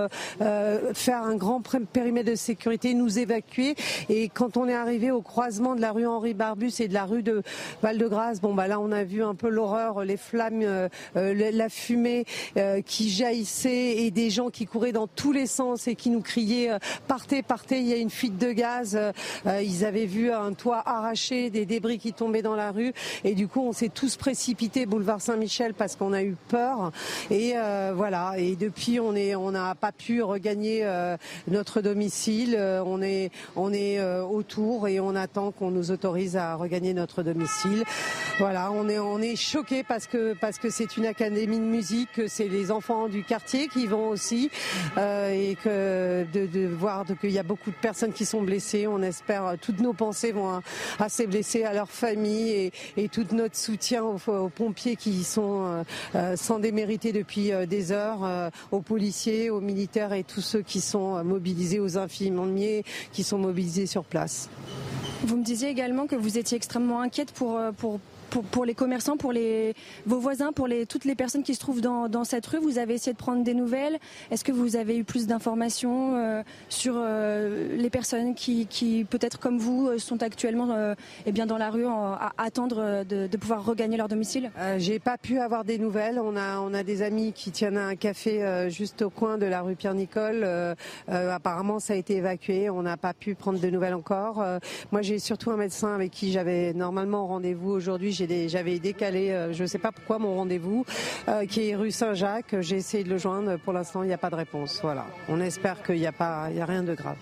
[0.94, 1.62] faire un grand
[1.92, 3.74] périmètre de sécurité, nous évacuer.
[4.08, 7.04] Et quand on est arrivé au croisement de la rue Henri Barbus et de la
[7.04, 7.42] rue de
[7.82, 12.24] Val-de-Grâce, bon bah là on a vu un peu l'horreur, les flammes, la fumée
[12.86, 16.70] qui jaillissait et des gens qui couraient dans tous les sens et qui nous criaient
[16.70, 18.96] euh, partez, partez, il y a une fuite de gaz.
[18.96, 19.12] Euh,
[19.46, 22.92] euh, ils avaient vu un toit arraché, des débris qui tombaient dans la rue
[23.24, 26.92] et du coup on s'est tous précipités boulevard Saint-Michel parce qu'on a eu peur
[27.30, 27.54] et
[27.94, 30.86] voilà et depuis on on n'a pas pu regagner
[31.48, 32.56] notre domicile.
[32.86, 37.84] on est on est autour et on attend qu'on nous autorise à regagner notre domicile.
[38.38, 42.12] Voilà, on est on est choqué parce que parce que c'est une académie de musique,
[42.12, 44.50] que c'est les enfants du quartier qui vont aussi
[44.98, 48.86] euh, et que de, voir qu'il y a beaucoup de personnes qui sont blessées.
[48.86, 50.60] On espère euh, toutes nos pensées vont
[50.98, 55.84] à, ces blessés, à leurs familles et, tout notre soutien aux, pompiers qui sont
[56.14, 61.24] euh, sans démériter depuis des heures, aux policiers, aux militaires et tous ceux qui sont
[61.24, 64.50] mobilisés, aux infirmiers qui sont mobilisés sur place.
[65.24, 69.32] Vous me disiez également que vous étiez extrêmement inquiète pour, pour pour, les commerçants, pour
[69.32, 69.74] les,
[70.06, 73.12] vos voisins, pour toutes les personnes qui se trouvent dans, cette rue Vous avez essayé
[73.12, 73.98] de prendre des nouvelles?
[74.30, 79.58] Est-ce que vous avez eu plus d'informations euh, sur euh, les personnes qui, peut-être comme
[79.58, 80.94] vous, euh, sont actuellement
[81.26, 84.50] eh bien dans la rue à attendre de, pouvoir regagner leur domicile?
[84.78, 86.18] J'ai pas pu avoir des nouvelles.
[86.18, 89.62] On a, on a des amis qui tiennent un café juste au coin de la
[89.62, 90.46] rue Pierre-Nicole.
[91.08, 92.70] apparemment, ça a été évacué.
[92.70, 94.44] On n'a pas pu prendre de nouvelles encore.
[94.92, 98.12] moi, j'ai surtout un médecin avec qui j'avais normalement rendez-vous aujourd'hui
[98.48, 100.84] j'avais décalé, euh, je ne sais pas pourquoi, mon rendez-vous,
[101.28, 102.56] euh, qui est rue Saint-Jacques.
[102.60, 103.56] J'ai essayé de le joindre.
[103.58, 104.80] Pour l'instant, il n'y a pas de réponse.
[104.82, 105.06] Voilà.
[105.28, 107.16] On espère qu'il n'y a, a rien de grave.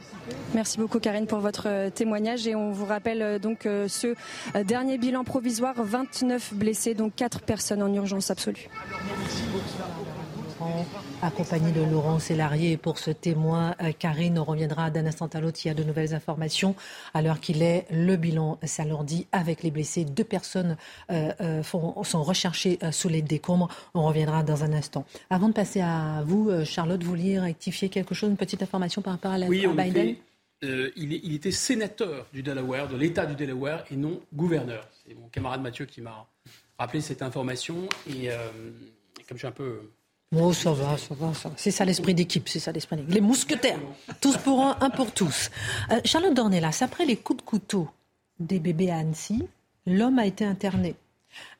[0.54, 2.46] Merci beaucoup, Karine, pour votre euh, témoignage.
[2.46, 4.14] Et on vous rappelle donc ce
[4.64, 8.68] dernier bilan provisoire 29 blessés, donc 4 personnes en urgence absolue
[11.22, 13.74] accompagné de Laurent Sélarié pour ce témoin.
[13.82, 15.58] Euh, Karine, on reviendra d'un instant à l'autre.
[15.64, 16.74] Il y a de nouvelles informations.
[17.14, 20.04] À l'heure qu'il est, le bilan s'alourdit avec les blessés.
[20.04, 20.76] Deux personnes
[21.10, 23.68] euh, euh, sont recherchées sous les décombres.
[23.94, 25.04] On reviendra dans un instant.
[25.30, 29.14] Avant de passer à vous, Charlotte, vous vouliez rectifier quelque chose, une petite information par
[29.14, 30.16] rapport à la oui, Biden?
[30.62, 34.88] il, il, était sénateur du Delaware, de l'État du Delaware, et non gouverneur.
[35.06, 36.26] C'est mon camarade Mathieu qui m'a
[36.78, 37.88] rappelé cette information.
[38.08, 38.30] Et, et
[39.28, 39.80] comme je suis un peu
[40.34, 41.54] Oh, ça va, ça va, ça va.
[41.56, 43.14] C'est ça l'esprit d'équipe, c'est ça l'esprit d'équipe.
[43.14, 43.78] Les mousquetaires,
[44.20, 45.50] tous pour un, un pour tous.
[45.92, 47.88] Euh, Charlotte Dornelas, après les coups de couteau
[48.40, 49.46] des bébés à Annecy,
[49.86, 50.96] l'homme a été interné.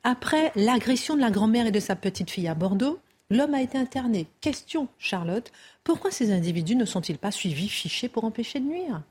[0.02, 2.98] Après l'agression de la grand-mère et de sa petite fille à Bordeaux,
[3.30, 4.26] l'homme a été interné.
[4.40, 5.52] Question, Charlotte,
[5.84, 9.02] pourquoi ces individus ne sont-ils pas suivis, fichés pour empêcher de nuire?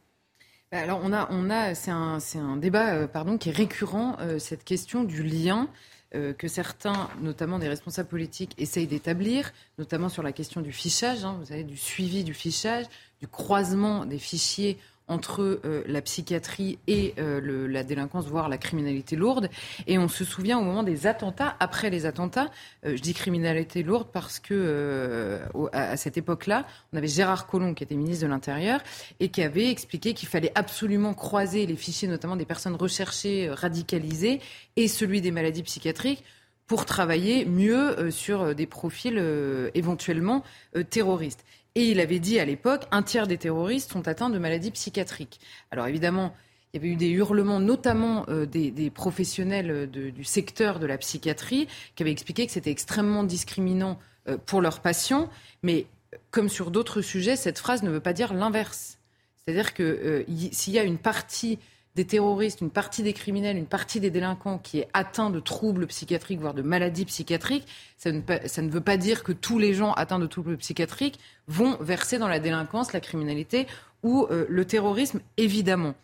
[0.72, 4.18] Bah, alors on a, on a, c'est un, un, débat, euh, pardon, qui est récurrent,
[4.20, 5.70] euh, cette question du lien
[6.16, 11.24] euh, que certains, notamment des responsables politiques, essayent d'établir, notamment sur la question du fichage,
[11.26, 12.86] hein, vous savez, du suivi du fichage,
[13.20, 14.78] du croisement des fichiers
[15.08, 19.50] entre euh, la psychiatrie et euh, la délinquance, voire la criminalité lourde.
[19.88, 22.50] Et on se souvient au moment des attentats, après les attentats,
[22.86, 25.40] euh, je dis criminalité lourde parce que
[25.74, 28.82] à, cette époque-là, on avait Gérard Collomb qui était ministre de l'Intérieur
[29.20, 34.42] et qui avait expliqué qu'il fallait absolument croiser les fichiers, notamment des personnes recherchées, radicalisées,
[34.76, 36.24] et celui des maladies psychiatriques
[36.68, 39.18] pour travailler mieux sur des profils
[39.76, 40.44] éventuellement
[40.90, 41.46] terroristes.
[41.76, 45.42] Et il avait dit à l'époque, un tiers des terroristes sont atteints de maladies psychiatriques.
[45.72, 46.34] Alors évidemment,
[46.74, 51.68] il y avait eu des hurlements, notamment euh, des, professionnels du secteur de la psychiatrie,
[51.96, 55.30] qui avaient expliqué que c'était extrêmement discriminant euh, pour leurs patients.
[55.64, 55.86] Mais
[56.32, 58.98] comme sur d'autres sujets, cette phrase ne veut pas dire l'inverse.
[59.38, 61.60] C'est-à-dire que euh, s'il y a une partie
[61.96, 65.88] des terroristes, une partie des criminels, une partie des délinquants qui est atteint de troubles
[65.88, 67.68] psychiatriques, voire de maladies psychiatriques,
[67.98, 72.18] ça ne, veut pas dire que tous les gens atteints de troubles psychiatriques vont verser
[72.18, 73.68] dans la délinquance, la criminalité
[74.04, 75.96] ou euh, le terrorisme, évidemment.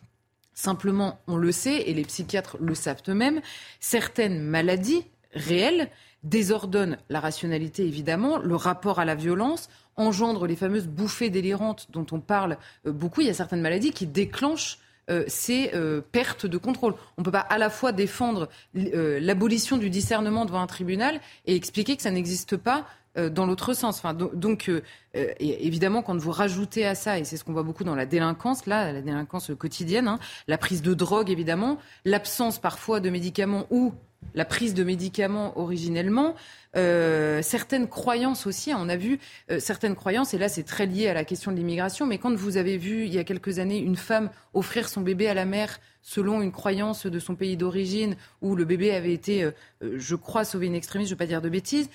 [0.53, 3.41] Simplement, on le sait, et les psychiatres le savent eux-mêmes,
[3.79, 5.89] certaines maladies réelles
[6.23, 12.05] désordonnent la rationalité, évidemment, le rapport à la violence, engendrent les fameuses bouffées délirantes dont
[12.11, 13.21] on parle euh, beaucoup.
[13.21, 14.79] Il y a certaines maladies qui déclenchent
[15.11, 16.95] euh, ces euh, pertes de contrôle.
[17.17, 21.55] On ne peut pas à la fois défendre l'abolition du discernement devant un tribunal et
[21.55, 22.85] expliquer que ça n'existe pas
[23.17, 23.97] dans l'autre sens.
[23.97, 24.71] Enfin, donc,
[25.13, 28.65] évidemment, quand vous rajoutez à ça, et c'est ce qu'on voit beaucoup dans la délinquance,
[28.67, 33.93] là, la délinquance quotidienne, hein, la prise de drogue, évidemment, l'absence parfois de médicaments ou
[34.33, 36.35] la prise de médicaments originellement,
[36.77, 38.71] euh, certaines croyances aussi.
[38.73, 39.19] On a vu
[39.49, 42.33] euh, certaines croyances, et là c'est très lié à la question de l'immigration, mais quand
[42.33, 45.45] vous avez vu il y a quelques années une femme offrir son bébé à la
[45.45, 49.51] mère selon une croyance de son pays d'origine, où le bébé avait été, euh,
[49.97, 51.89] je crois, sauvé une extrémiste, je ne veux pas dire de bêtises,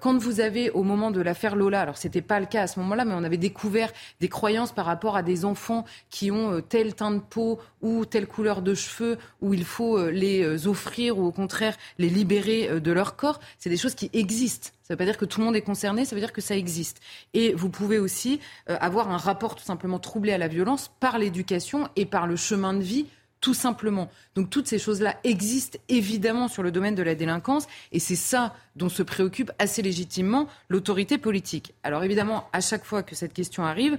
[0.00, 2.66] quand vous avez au moment de l'affaire Lola, alors ce n'était pas le cas à
[2.68, 6.60] ce moment-là, mais on avait découvert des croyances par rapport à des enfants qui ont
[6.60, 11.26] tel teint de peau ou telle couleur de cheveux, où il faut les offrir ou
[11.26, 14.74] au contraire les libérer de leur corps, c'est des choses qui existe.
[14.82, 16.40] Ça ne veut pas dire que tout le monde est concerné, ça veut dire que
[16.40, 17.00] ça existe.
[17.34, 21.18] Et vous pouvez aussi euh, avoir un rapport tout simplement troublé à la violence par
[21.18, 23.06] l'éducation et par le chemin de vie
[23.40, 24.10] tout simplement.
[24.34, 28.54] Donc toutes ces choses-là existent évidemment sur le domaine de la délinquance et c'est ça
[28.76, 31.74] dont se préoccupe assez légitimement l'autorité politique.
[31.82, 33.98] Alors évidemment, à chaque fois que cette question arrive,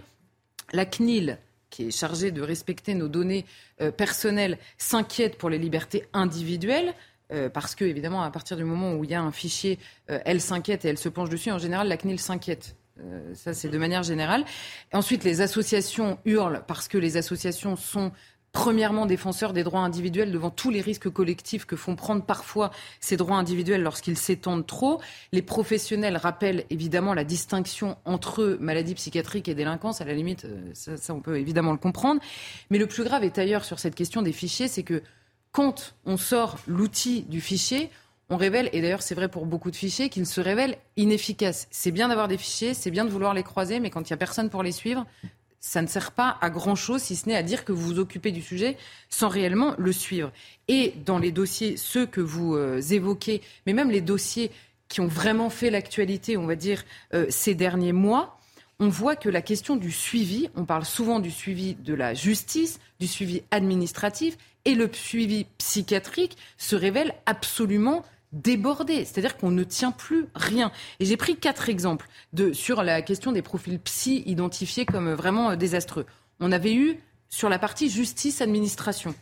[0.73, 1.37] la CNIL,
[1.69, 3.45] qui est chargée de respecter nos données
[3.81, 6.93] euh, personnelles, s'inquiète pour les libertés individuelles.
[7.31, 9.77] Euh, parce que, évidemment, à partir du moment où il y a un fichier,
[10.09, 11.51] euh, elle s'inquiète et elle se penche dessus.
[11.51, 12.75] En général, la CNIL s'inquiète.
[12.99, 14.43] Euh, ça, c'est de manière générale.
[14.93, 18.11] ensuite, les associations hurlent parce que les associations sont
[18.51, 23.15] premièrement défenseurs des droits individuels devant tous les risques collectifs que font prendre parfois ces
[23.15, 24.99] droits individuels lorsqu'ils s'étendent trop.
[25.31, 30.01] Les professionnels rappellent évidemment la distinction entre maladie psychiatrique et délinquance.
[30.01, 32.21] À la limite, ça, ça on peut évidemment le comprendre.
[32.71, 35.03] Mais le plus grave est ailleurs sur cette question des fichiers, c'est que
[35.51, 37.89] quand on sort l'outil du fichier,
[38.29, 41.67] on révèle, et d'ailleurs c'est vrai pour beaucoup de fichiers, qu'ils se révèlent inefficaces.
[41.71, 44.15] C'est bien d'avoir des fichiers, c'est bien de vouloir les croiser, mais quand il n'y
[44.15, 45.05] a personne pour les suivre,
[45.59, 48.31] ça ne sert pas à grand-chose, si ce n'est à dire que vous vous occupez
[48.31, 48.77] du sujet
[49.09, 50.31] sans réellement le suivre.
[50.67, 54.51] Et dans les dossiers, ceux que vous euh, évoquez, mais même les dossiers
[54.87, 56.83] qui ont vraiment fait l'actualité, on va dire,
[57.13, 58.38] euh, ces derniers mois,
[58.79, 62.79] on voit que la question du suivi, on parle souvent du suivi de la justice,
[62.99, 69.91] du suivi administratif, et le suivi psychiatrique se révèle absolument débordé, c'est-à-dire qu'on ne tient
[69.91, 70.71] plus rien.
[70.99, 75.51] Et j'ai pris quatre exemples de, sur la question des profils psy identifiés comme vraiment
[75.51, 76.05] euh, désastreux.
[76.39, 76.99] On avait eu
[77.29, 79.15] sur la partie justice-administration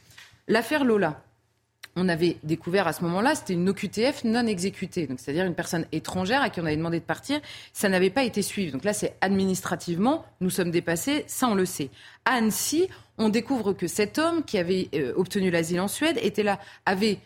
[0.48, 1.22] l'affaire Lola.
[2.00, 5.86] On avait découvert à ce moment-là, c'était une OQTF non exécutée, donc c'est-à-dire une personne
[5.92, 7.40] étrangère à qui on avait demandé de partir,
[7.74, 8.72] ça n'avait pas été suivi.
[8.72, 11.90] Donc là, c'est administrativement, nous sommes dépassés, ça on le sait.
[12.26, 12.88] À Annecy,
[13.18, 17.18] on découvre que cet homme qui avait euh, obtenu l'asile en Suède était là, avait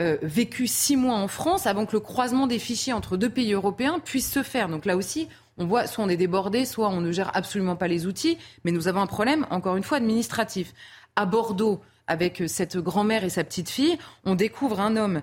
[0.00, 3.52] euh, vécu six mois en France avant que le croisement des fichiers entre deux pays
[3.52, 4.68] européens puisse se faire.
[4.68, 7.86] Donc là aussi, on voit soit on est débordé, soit on ne gère absolument pas
[7.86, 10.72] les outils, mais nous avons un problème, encore une fois, administratif.
[11.14, 15.22] À Bordeaux, avec euh, cette grand-mère et sa petite-fille, on découvre un homme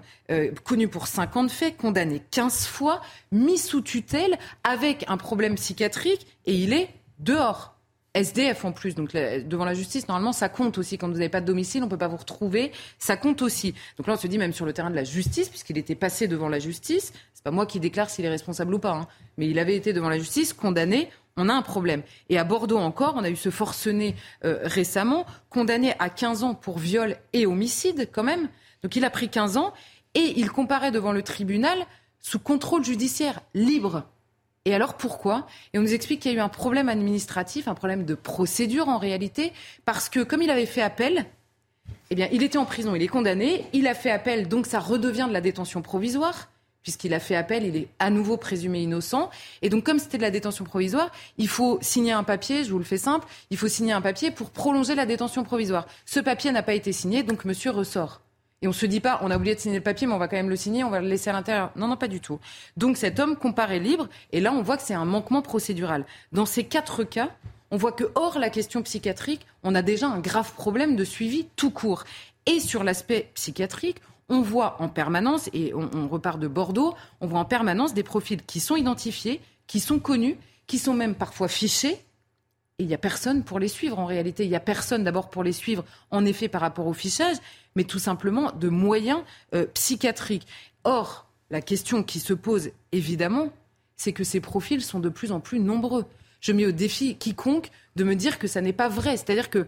[0.63, 6.55] connu pour 50 faits, condamné 15 fois, mis sous tutelle, avec un problème psychiatrique, et
[6.55, 7.75] il est dehors.
[8.15, 10.97] SDF en plus, donc devant la justice, normalement, ça compte aussi.
[10.97, 13.75] Quand vous n'avez pas de domicile, on ne peut pas vous retrouver, ça compte aussi.
[13.97, 16.27] Donc là, on se dit même sur le terrain de la justice, puisqu'il était passé
[16.27, 19.07] devant la justice, c'est pas moi qui déclare s'il est responsable ou pas, hein,
[19.37, 22.01] mais il avait été devant la justice, condamné, on a un problème.
[22.29, 24.15] Et à Bordeaux encore, on a eu ce forcené
[24.45, 28.47] euh, récemment, condamné à 15 ans pour viol et homicide quand même.
[28.83, 29.73] Donc il a pris 15 ans
[30.13, 31.85] et il comparait devant le tribunal
[32.21, 34.03] sous contrôle judiciaire libre.
[34.63, 35.45] Et alors pourquoi?
[35.73, 38.89] Et on nous explique qu'il y a eu un problème administratif, un problème de procédure
[38.89, 41.25] en réalité, parce que comme il avait fait appel,
[42.09, 44.79] eh bien, il était en prison, il est condamné, il a fait appel, donc ça
[44.79, 46.49] redevient de la détention provisoire
[46.85, 49.31] puisqu'il a fait appel, il est à nouveau présumé innocent.
[49.63, 51.09] Et donc, comme c'était de la détention provisoire,
[51.39, 54.29] il faut signer un papier, je vous le fais simple, il faut signer un papier
[54.29, 55.87] pour prolonger la détention provisoire.
[56.05, 58.21] Ce papier n'a pas été signé, donc monsieur ressort.
[58.61, 60.27] Et on se dit pas, on a oublié de signer le papier, mais on va
[60.27, 61.71] quand même le signer, on va le laisser à l'intérieur.
[61.75, 62.39] Non, non, pas du tout.
[62.77, 66.05] Donc cet homme comparé libre, et là on voit que c'est un manquement procédural.
[66.33, 67.31] Dans ces quatre cas,
[67.71, 71.47] on voit que hors la question psychiatrique, on a déjà un grave problème de suivi
[71.55, 72.03] tout court.
[72.45, 73.97] Et sur l'aspect psychiatrique,
[74.29, 78.43] on voit en permanence, et on, repart de Bordeaux, on voit en permanence des profils
[78.43, 81.99] qui sont identifiés, qui sont connus, qui sont même parfois fichés,
[82.77, 84.43] et il n'y a personne pour les suivre en réalité.
[84.43, 87.37] Il n'y a personne d'abord pour les suivre, en effet, par rapport au fichage,
[87.75, 89.21] mais tout simplement de moyens
[89.53, 90.45] euh, psychiatriques.
[90.83, 93.49] Or, la question qui se pose évidemment,
[93.95, 96.05] c'est que ces profils sont de plus en plus nombreux.
[96.41, 99.15] Je mets au défi quiconque de me dire que ça n'est pas vrai.
[99.15, 99.65] C'est-à-dire que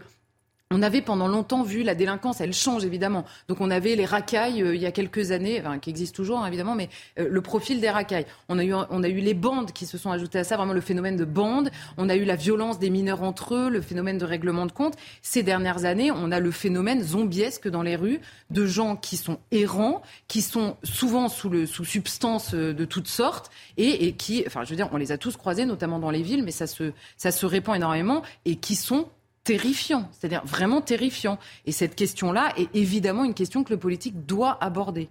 [0.70, 3.24] on avait pendant longtemps vu la délinquance, elle change évidemment.
[3.48, 6.46] Donc on avait les racailles euh, il y a quelques années, qui existent toujours hein,
[6.46, 8.26] évidemment, mais euh, le profil des racailles.
[8.48, 10.74] On a, eu, on a eu les bandes qui se sont ajoutées à ça, vraiment
[10.74, 11.70] le phénomène de bandes.
[11.96, 14.94] On a eu la violence des mineurs entre eux, le phénomène de règlement de compte.
[15.22, 19.38] Ces dernières années, on a le phénomène zombiesque dans les rues de gens qui sont
[19.50, 24.44] errants, qui sont souvent sous, le, sous substance euh, de toutes sortes et, et qui,
[24.46, 26.66] enfin je veux dire, on les a tous croisés, notamment dans les villes, mais ça
[26.66, 29.08] se, ça se répand énormément et qui sont
[29.48, 31.38] terrifiant, c'est-à-dire vraiment terrifiant.
[31.64, 35.08] Et cette question-là est évidemment une question que le politique doit aborder.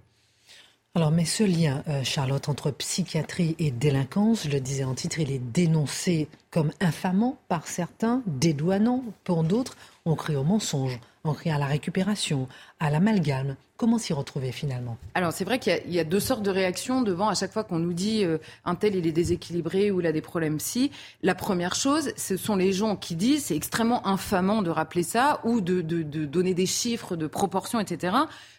[0.93, 5.19] Alors, mais ce lien, euh, Charlotte, entre psychiatrie et délinquance, je le disais en titre,
[5.19, 9.75] il est dénoncé comme infamant par certains, dédouanant pour d'autres.
[10.05, 10.99] On crie au mensonge,
[11.45, 12.47] à la récupération,
[12.79, 13.55] à l'amalgame.
[13.75, 14.97] Comment s'y retrouver finalement?
[15.13, 17.79] Alors c'est vrai qu'il y, a deux sortes de réactions devant à chaque fois qu'on
[17.79, 20.91] nous dit euh, un tel il est déséquilibré ou il a des problèmes si.
[21.21, 25.39] La première chose, ce sont les gens qui disent c'est extrêmement infamant de rappeler ça
[25.43, 28.15] ou de, donner des chiffres, de proportions, etc.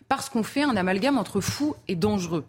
[0.08, 2.44] Parce qu'on fait un amalgame entre fou et dangereux.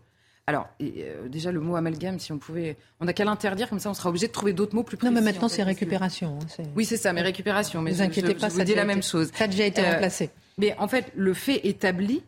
[0.50, 2.76] Alors, euh, déjà, le mot amalgame, si on pouvait.
[3.00, 5.14] On n'a qu'à l'interdire, comme ça, on sera obligé de trouver d'autres mots plus précis.
[5.14, 6.40] Non, mais maintenant, c'est récupération.
[6.42, 7.84] Hein, oui, c'est ça, mais récupération.
[7.84, 9.30] Mais vous inquiétez pas, je vous dis la même chose.
[9.36, 10.32] Ça a déjà été euh, remplacé.
[10.58, 12.24] Mais en fait, le fait établi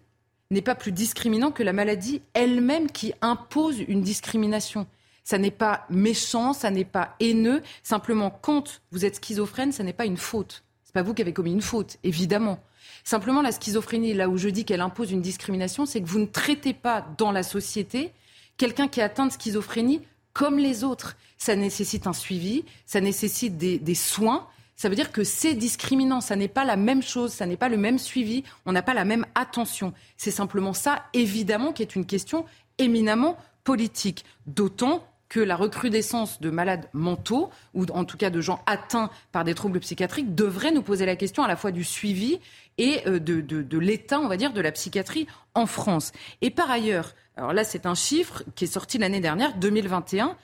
[0.52, 4.86] n'est pas plus discriminant que la maladie elle-même qui impose une discrimination.
[5.24, 7.64] Ça n'est pas méchant, ça n'est pas haineux.
[7.82, 10.64] Simplement, quand vous êtes schizophrène, ça n'est pas une faute.
[10.92, 12.60] C'est pas vous qui avez commis une faute, évidemment.
[13.06, 16.26] Simplement, la schizophrénie, là où je dis qu'elle impose une discrimination, c'est que vous ne
[16.26, 18.12] traitez pas dans la société
[18.58, 20.02] quelqu'un qui est atteint de schizophrénie
[20.34, 21.16] comme les autres.
[21.38, 26.36] Ça nécessite un suivi, ça nécessite des soins, ça veut dire que c'est discriminant, ça
[26.36, 29.06] n'est pas la même chose, ça n'est pas le même suivi, on n'a pas la
[29.06, 29.94] même attention.
[30.18, 32.44] C'est simplement ça, évidemment, qui est une question
[32.80, 34.26] éminemment politique.
[34.46, 39.46] D'autant que la recrudescence de malades mentaux, ou en tout cas de gens atteints par
[39.46, 42.42] des troubles psychiatriques, devrait nous poser la question à la fois du suivi
[42.78, 46.12] et euh, de, de l'état, on va dire, de la psychiatrie en France.
[46.42, 50.36] Et par ailleurs, alors là c'est un chiffre qui est sorti l'année dernière, 2021,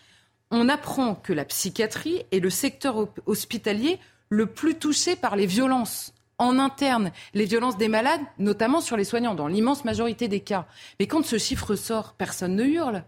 [0.52, 6.14] on apprend que la psychiatrie et le secteur hospitalier le plus touché par les violences
[6.38, 10.66] en interne, les violences des malades, notamment sur les soignants, dans l'immense majorité des cas.
[10.98, 13.04] Mais quand ce chiffre sort, personne ne hurle.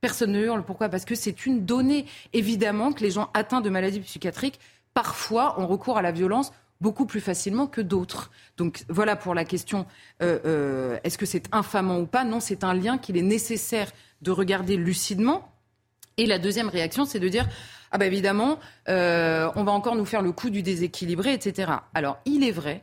[0.00, 0.62] Personne ne hurle.
[0.62, 0.88] Pourquoi?
[0.88, 2.06] Parce que c'est une donnée.
[2.32, 4.60] Évidemment que les gens atteints de maladies psychiatriques,
[4.94, 8.30] parfois, ont recours à la violence beaucoup plus facilement que d'autres.
[8.56, 9.86] Donc voilà pour la question,
[10.22, 12.24] euh, euh, est-ce que c'est infamant ou pas?
[12.24, 13.90] Non, c'est un lien qu'il est nécessaire
[14.22, 15.52] de regarder lucidement.
[16.16, 17.48] Et la deuxième réaction, c'est de dire
[17.90, 21.72] ah ben évidemment, euh, on va encore nous faire le coup du déséquilibré, etc.
[21.94, 22.82] Alors, il est vrai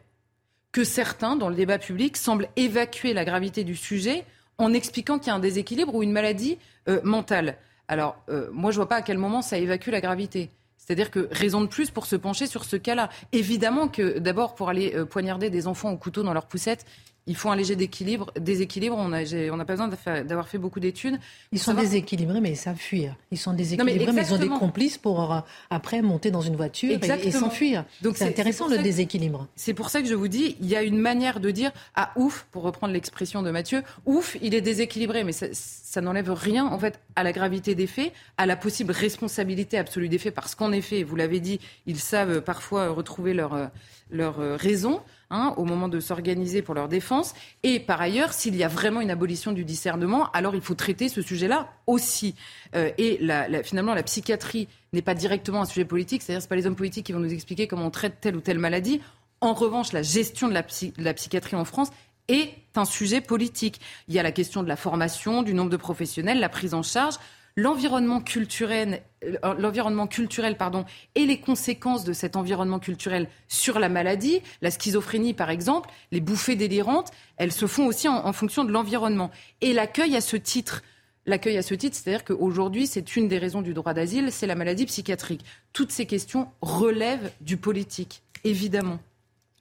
[0.71, 4.25] que certains, dans le débat public, semblent évacuer la gravité du sujet
[4.57, 7.57] en expliquant qu'il y a un déséquilibre ou une maladie euh, mentale.
[7.87, 10.49] Alors, euh, moi, je vois pas à quel moment ça évacue la gravité.
[10.77, 13.09] C'est-à-dire que raison de plus pour se pencher sur ce cas-là.
[13.31, 16.85] Évidemment que d'abord pour aller poignarder des enfants au couteau dans leur poussette,
[17.27, 18.97] il faut un léger déséquilibre.
[18.97, 19.89] On n'a pas besoin
[20.23, 21.19] d'avoir fait beaucoup d'études.
[21.51, 23.15] Ils sont déséquilibrés, mais ils savent fuir.
[23.31, 26.97] Ils sont déséquilibrés, mais, ils ont des complices pour euh, après monter dans une voiture
[27.01, 27.85] et, s'enfuir.
[28.01, 29.47] Donc c'est intéressant le déséquilibre.
[29.55, 32.11] C'est pour ça que je vous dis, il y a une manière de dire ah
[32.15, 36.65] ouf, pour reprendre l'expression de Mathieu, ouf, il est déséquilibré, mais ça, ça n'enlève rien
[36.65, 40.53] en fait à la gravité des faits, à la possible responsabilité absolue des faits, parce
[40.53, 43.67] qu'en effet, vous l'avez dit, ils savent parfois retrouver leur euh,
[44.11, 45.01] leur euh, raison.
[45.31, 47.33] Hein, au moment de s'organiser pour leur défense.
[47.63, 51.09] Et par ailleurs, s'il y a vraiment une abolition du discernement, alors il faut traiter
[51.09, 52.35] ce sujet-là aussi.
[52.75, 53.19] Euh, et
[53.63, 57.07] finalement, la psychiatrie n'est pas directement un sujet politique, c'est-à-dire ce pas les hommes politiques
[57.07, 59.01] qui vont nous expliquer comment on traite telle ou telle maladie.
[59.41, 61.89] En revanche, la gestion de la, de la psychiatrie en France
[62.27, 63.81] est un sujet politique.
[64.07, 66.83] Il y a la question de la formation, du nombre de professionnels, la prise en
[66.83, 67.15] charge
[67.55, 70.83] l'environnement culturel, euh,
[71.15, 76.19] et les conséquences de cet environnement culturel sur la maladie, la schizophrénie par exemple, les
[76.19, 79.31] bouffées délirantes, elles se font aussi en, fonction de l'environnement.
[79.61, 80.83] Et l'accueil à ce titre,
[81.27, 84.53] L'accueil à ce titre, c'est-à-dire qu'aujourd'hui, c'est une des raisons du droit d'asile, c'est la
[84.53, 85.43] maladie psychiatrique.
[85.73, 88.99] Toutes ces questions relèvent du politique, évidemment.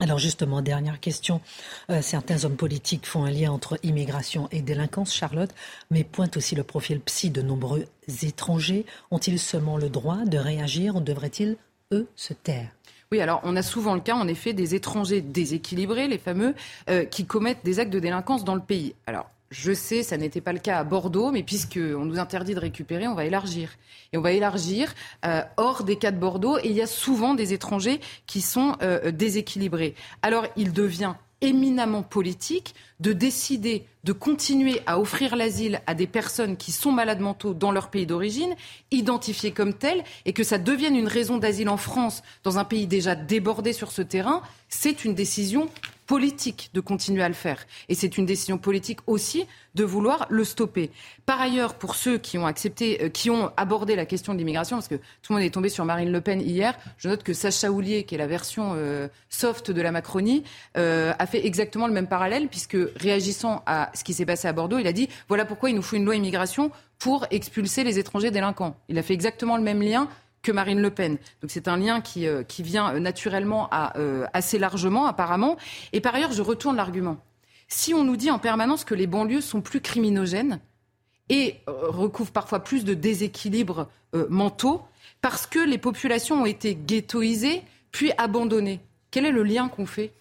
[0.01, 1.41] Alors justement, dernière question.
[1.89, 5.51] Euh, certains hommes politiques font un lien entre immigration et délinquance, Charlotte,
[5.91, 7.85] mais pointent aussi le profil psy de nombreux
[8.23, 8.87] étrangers.
[9.13, 11.57] Ont-ils seulement le droit de réagir ou devraient-ils,
[11.93, 12.71] eux, se taire?
[13.13, 16.57] Oui, alors on a souvent le cas, en effet, des étrangers déséquilibrés, les fameux,
[16.91, 18.97] euh, qui commettent des actes de délinquance dans le pays.
[19.07, 22.61] Alors, je sais, ça n'était pas le cas à Bordeaux, mais puisqu'on nous interdit de
[22.61, 23.71] récupérer, on va élargir.
[24.13, 24.93] Et on va élargir
[25.25, 26.59] euh, hors des cas de Bordeaux.
[26.59, 29.95] Et il y a souvent des étrangers qui sont euh, déséquilibrés.
[30.23, 36.57] Alors, il devient éminemment politique de décider de continuer à offrir l'asile à des personnes
[36.57, 38.55] qui sont malades mentaux dans leur pays d'origine,
[38.91, 42.87] identifiées comme telles, et que ça devienne une raison d'asile en France, dans un pays
[42.87, 45.69] déjà débordé sur ce terrain, c'est une décision
[46.07, 47.67] politique de continuer à le faire.
[47.89, 50.91] Et c'est une décision politique aussi de vouloir le stopper.
[51.27, 54.77] Par ailleurs, pour ceux qui ont accepté, euh, qui ont abordé la question de l'immigration,
[54.77, 57.33] parce que tout le monde est tombé sur Marine Le Pen hier, je note que
[57.33, 60.45] Sacha Houlier, qui est la version euh, soft de la Macronie,
[60.77, 64.53] euh, a fait exactement le même parallèle, puisque réagissant à ce qui s'est passé à
[64.53, 67.99] Bordeaux, il a dit voilà pourquoi il nous faut une loi immigration pour expulser les
[67.99, 68.77] étrangers délinquants.
[68.89, 70.09] Il a fait exactement le même lien
[70.45, 71.19] que Marine Le Pen.
[71.43, 75.57] Donc c'est un lien qui, euh, vient euh, naturellement à, euh, assez largement, apparemment.
[75.93, 77.17] Et par ailleurs, je retourne l'argument.
[77.67, 80.61] Si on nous dit en permanence que les banlieues sont plus criminogènes
[81.31, 83.89] et recouvrent parfois plus de déséquilibres
[84.29, 84.83] mentaux,
[85.23, 88.81] parce que les populations ont été ghettoisées puis abandonnées,
[89.11, 90.13] quel est le lien qu'on fait?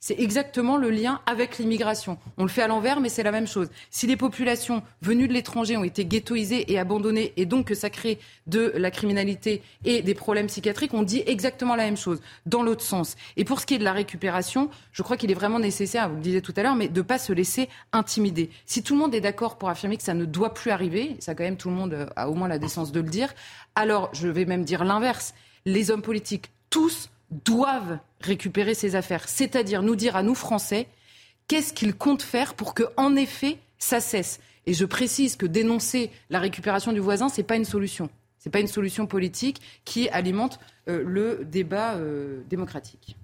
[0.00, 2.18] C'est exactement le lien avec l'immigration.
[2.36, 3.68] On le fait à l'envers, mais c'est la même chose.
[3.90, 7.90] Si les populations venues de l'étranger ont été ghettoisées et abandonnées, et donc que ça
[7.90, 12.62] crée de la criminalité et des problèmes psychiatriques, on dit exactement la même chose, dans
[12.62, 13.16] l'autre sens.
[13.36, 16.16] Et pour ce qui est de la récupération, je crois qu'il est vraiment nécessaire, vous
[16.16, 18.50] le disiez tout à l'heure, mais de ne pas se laisser intimider.
[18.66, 21.34] Si tout le monde est d'accord pour affirmer que ça ne doit plus arriver, ça
[21.34, 23.32] quand même tout le monde a au moins la décence de le dire,
[23.74, 25.34] alors je vais même dire l'inverse.
[25.64, 30.86] Les hommes politiques, tous, doivent récupérer ces affaires, c'est-à-dire nous dire à nous Français
[31.48, 34.40] qu'est-ce qu'ils comptent faire pour que, en effet, ça cesse.
[34.66, 38.10] Et je précise que dénoncer la récupération du voisin, ce n'est pas une solution.
[38.38, 40.58] Ce n'est pas une solution politique qui alimente
[40.88, 43.16] euh, le débat euh, démocratique.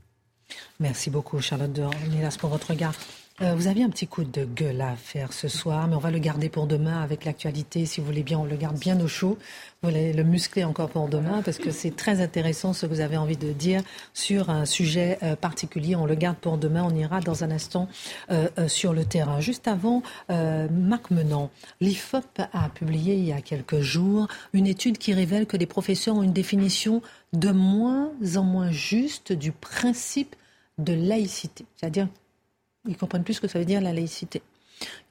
[0.80, 2.94] Merci beaucoup, Charlotte de pour votre regard.
[3.40, 6.10] Euh, vous aviez un petit coup de gueule à faire ce soir, mais on va
[6.10, 7.86] le garder pour demain avec l'actualité.
[7.86, 9.38] Si vous voulez bien, on le garde bien au chaud.
[9.82, 13.00] Vous voulez le muscler encore pour demain parce que c'est très intéressant ce que vous
[13.00, 13.80] avez envie de dire
[14.12, 15.96] sur un sujet euh, particulier.
[15.96, 16.84] On le garde pour demain.
[16.84, 17.88] On ira dans un instant
[18.30, 19.40] euh, sur le terrain.
[19.40, 25.14] Juste avant, Marc Menant, l'IFOP a publié il y a quelques jours une étude qui
[25.14, 27.02] révèle que les professeurs ont une définition
[27.32, 30.36] de moins en moins juste du principe
[30.78, 31.64] de laïcité.
[31.76, 32.08] C'est-à-dire
[32.86, 34.42] ils comprennent plus ce que ça veut dire la laïcité.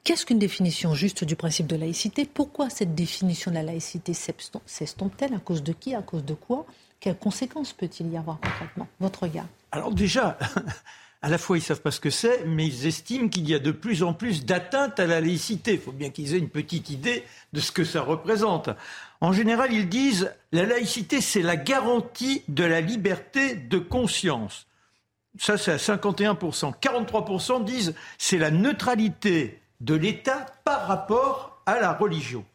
[0.04, 2.26] Qu'est-ce qu'une définition juste du principe de laïcité?
[2.26, 5.34] Pourquoi cette définition de la laïcité s'estompe-t-elle?
[5.34, 5.96] À cause de qui?
[5.96, 6.66] À cause de quoi?
[7.00, 8.88] Quelles conséquences peut-il y avoir concrètement?
[9.00, 10.38] Votre regard Alors déjà,
[11.22, 13.60] à la fois ils savent pas ce que c'est, mais ils estiment qu'il y a
[13.60, 15.74] de plus en plus d'atteintes à la laïcité.
[15.74, 18.70] Il faut bien qu'ils aient une petite idée de ce que ça représente.
[19.22, 24.68] En général, ils disent la laïcité, c'est la garantie de la liberté de conscience.
[25.40, 26.74] Ça, c'est à 51%.
[26.80, 32.46] 43% disent c'est la neutralité de l'État par rapport à la religion.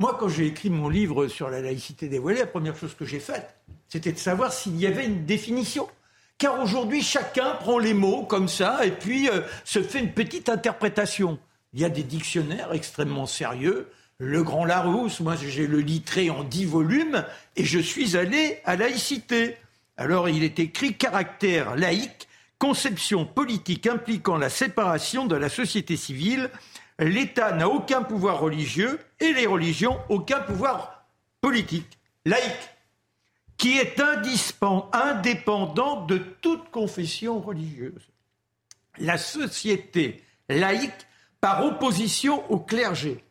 [0.00, 3.20] Moi, quand j'ai écrit mon livre sur la laïcité dévoilée, la première chose que j'ai
[3.20, 3.54] faite,
[3.88, 5.88] c'était de savoir s'il y avait une définition.
[6.36, 10.48] Car aujourd'hui, chacun prend les mots comme ça et puis euh, se fait une petite
[10.48, 11.38] interprétation.
[11.72, 13.88] Il y a des dictionnaires extrêmement sérieux.
[14.18, 17.24] Le Grand Larousse, moi j'ai le litré en dix volumes
[17.56, 19.56] et je suis allé à laïcité.
[19.96, 22.28] Alors il est écrit caractère laïque,
[22.58, 26.50] conception politique impliquant la séparation de la société civile.
[26.98, 31.06] L'État n'a aucun pouvoir religieux et les religions aucun pouvoir
[31.40, 32.70] politique, laïque,
[33.56, 34.00] qui est
[34.92, 38.10] indépendant de toute confession religieuse.
[38.98, 41.06] La société laïque
[41.40, 43.22] par opposition au clergé.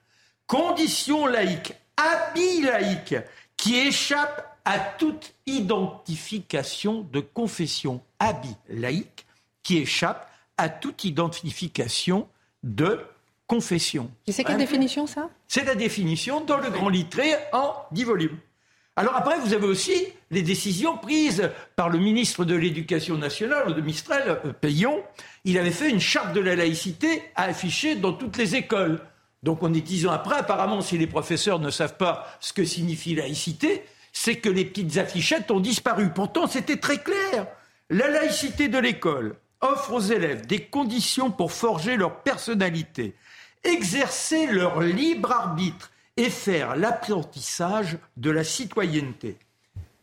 [0.46, 3.16] Condition laïque, habit laïque,
[3.58, 9.26] qui échappe à toute identification de confession, habit laïque
[9.62, 12.28] qui échappe à toute identification
[12.64, 13.00] de
[13.48, 14.10] confession.
[14.28, 15.30] Et c'est quelle définition ça?
[15.48, 18.38] C'est la définition dans le grand litré en 10 volumes.
[18.96, 19.94] Alors après, vous avez aussi
[20.30, 25.04] les décisions prises par le ministre de l'Éducation nationale, de Mistral, euh, Payon.
[25.46, 29.02] Il avait fait une charte de la laïcité à afficher dans toutes les écoles.
[29.42, 32.64] Donc on est dix ans après, apparemment, si les professeurs ne savent pas ce que
[32.64, 33.84] signifie laïcité,
[34.14, 36.10] c'est que les petites affichettes ont disparu.
[36.10, 37.48] Pourtant, c'était très clair.
[37.90, 43.16] La laïcité de l'école offre aux élèves des conditions pour forger leur personnalité,
[43.64, 49.38] exercer leur libre arbitre et faire l'apprentissage de la citoyenneté.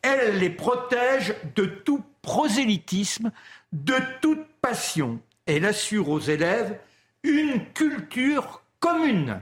[0.02, 3.30] Elle les protège de tout prosélytisme,
[3.72, 5.20] de toute passion.
[5.46, 6.78] Elle assure aux élèves
[7.22, 9.40] une culture commune.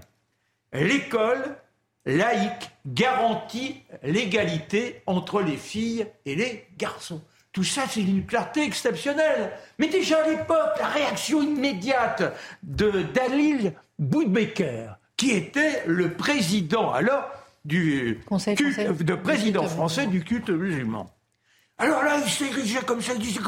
[0.72, 1.56] L'école
[2.08, 7.22] laïque garantit l'égalité entre les filles et les garçons.
[7.52, 9.52] Tout ça, c'est une clarté exceptionnelle.
[9.78, 17.30] Mais déjà à l'époque, la réaction immédiate de Dalil Boudbecker, qui était le président alors
[17.64, 21.12] du conseil, de président français du culte musulman.
[21.76, 23.40] Alors là, il s'est érigé comme ça, il disait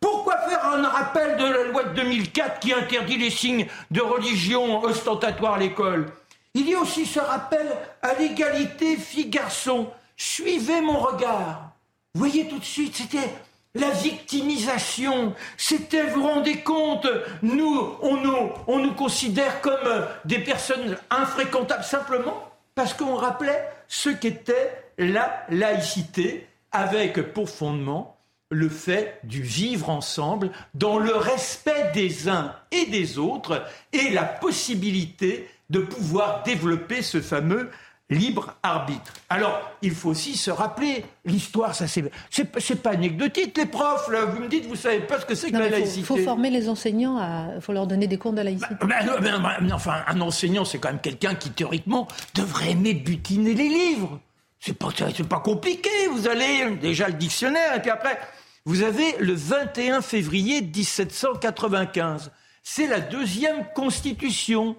[0.00, 4.82] Pourquoi faire un rappel de la loi de 2004 qui interdit les signes de religion
[4.82, 6.06] ostentatoires à l'école?
[6.54, 7.66] Il y a aussi ce rappel
[8.00, 9.88] à l'égalité filles-garçons.
[10.16, 11.72] Suivez mon regard.
[12.14, 13.28] Voyez tout de suite, c'était
[13.74, 15.34] la victimisation.
[15.56, 17.08] C'était, vous rendez compte,
[17.42, 24.10] nous on, nous, on nous considère comme des personnes infréquentables simplement parce qu'on rappelait ce
[24.10, 28.16] qu'était la laïcité avec pour fondement
[28.50, 34.22] le fait du vivre ensemble dans le respect des uns et des autres et la
[34.22, 37.70] possibilité de pouvoir développer ce fameux
[38.10, 39.12] libre arbitre.
[39.30, 43.56] Alors, il faut aussi se rappeler, l'histoire, ça c'est, c'est, pas anecdotique.
[43.56, 46.00] Les profs, là, vous me dites, vous savez pas ce que c'est que la laïcité.
[46.00, 47.18] Il faut former les enseignants,
[47.54, 48.74] il faut leur donner des cours de laïcité.
[48.80, 53.54] Bah, bah, bah, enfin, un enseignant, c'est quand même quelqu'un qui, théoriquement, devrait aimer butiner
[53.54, 54.20] les livres.
[54.60, 55.90] C'est pas, c'est pas compliqué.
[56.10, 58.18] Vous allez déjà le dictionnaire, et puis après,
[58.66, 62.30] vous avez le 21 février 1795.
[62.62, 64.76] C'est la deuxième constitution.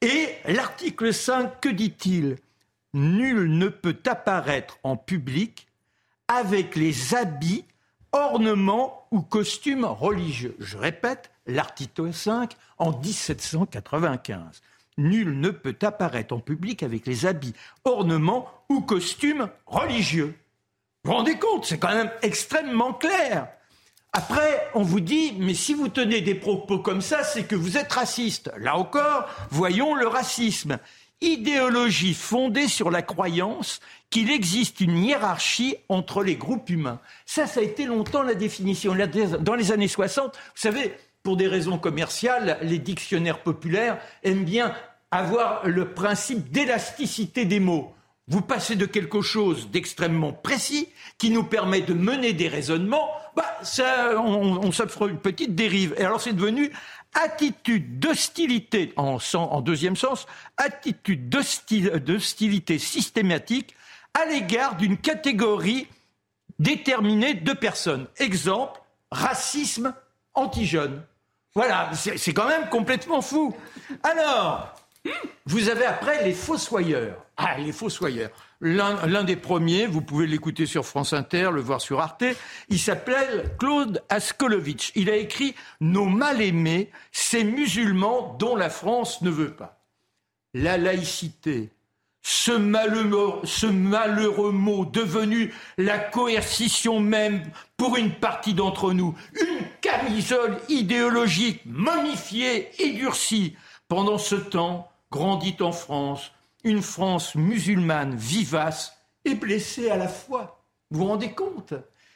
[0.00, 2.36] Et l'article 5, que dit-il?
[2.94, 5.66] Nul ne peut apparaître en public
[6.28, 7.64] avec les habits,
[8.12, 10.56] ornements ou costumes religieux.
[10.60, 14.62] Je répète, l'article 5 en 1795.
[14.98, 20.34] Nul ne peut apparaître en public avec les habits, ornements ou costumes religieux.
[21.04, 23.48] Vous vous rendez compte, c'est quand même extrêmement clair.
[24.12, 27.76] Après, on vous dit, mais si vous tenez des propos comme ça, c'est que vous
[27.76, 28.50] êtes raciste.
[28.58, 30.78] Là encore, voyons le racisme
[31.20, 33.80] idéologie fondée sur la croyance
[34.10, 37.00] qu'il existe une hiérarchie entre les groupes humains.
[37.26, 38.96] Ça, ça a été longtemps la définition.
[39.40, 44.74] Dans les années 60, vous savez, pour des raisons commerciales, les dictionnaires populaires aiment bien
[45.10, 47.92] avoir le principe d'élasticité des mots.
[48.28, 53.58] Vous passez de quelque chose d'extrêmement précis qui nous permet de mener des raisonnements, bah,
[53.62, 55.94] ça, on, s'offre une petite dérive.
[55.96, 56.70] Et alors c'est devenu
[57.14, 60.26] attitude d'hostilité, en, en, deuxième sens,
[60.58, 63.74] attitude d'hostilité systématique
[64.12, 65.86] à l'égard d'une catégorie
[66.58, 68.08] déterminée de personnes.
[68.18, 69.94] Exemple, racisme
[70.34, 71.02] anti-jeune.
[71.54, 73.56] Voilà, c'est quand même complètement fou.
[74.02, 74.74] Alors,
[75.46, 77.24] vous avez après les fossoyeurs.
[77.36, 78.30] Ah, les fossoyeurs.
[78.60, 82.24] L'un des premiers, vous pouvez l'écouter sur France Inter, le voir sur Arte,
[82.68, 84.92] il s'appelle Claude Askolovitch.
[84.96, 89.80] Il a écrit Nos mal-aimés, ces musulmans dont la France ne veut pas.
[90.54, 91.70] La laïcité,
[92.22, 97.42] ce malheureux, ce malheureux mot devenu la coercition même
[97.76, 103.56] pour une partie d'entre nous, une camisole idéologique momifiée et durcie.
[103.88, 106.32] Pendant ce temps, grandit en France
[106.64, 110.64] une France musulmane vivace et blessée à la fois.
[110.90, 111.74] Vous vous rendez compte?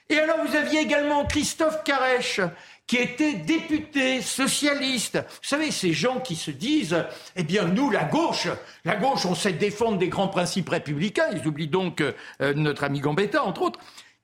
[0.09, 2.40] Et alors vous aviez également Christophe Carèche,
[2.86, 5.16] qui était député socialiste.
[5.16, 8.49] Vous savez, ces gens qui se disent, eh bien nous, la gauche,
[8.84, 12.12] la gauche, on sait défendre des grands principes républicains, ils oublient donc euh,
[12.55, 13.80] notre ami Gambetta, entre autres,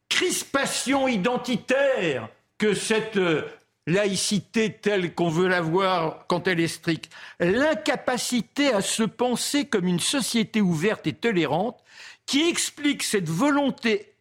[0.08, 3.46] crispation identitaire que cette euh,
[3.89, 7.11] laïcité telle qu'on veut la voir quand elle est stricte,
[7.41, 11.82] l'incapacité à se penser comme une société ouverte et tolérante
[12.26, 14.12] qui explique cette volonté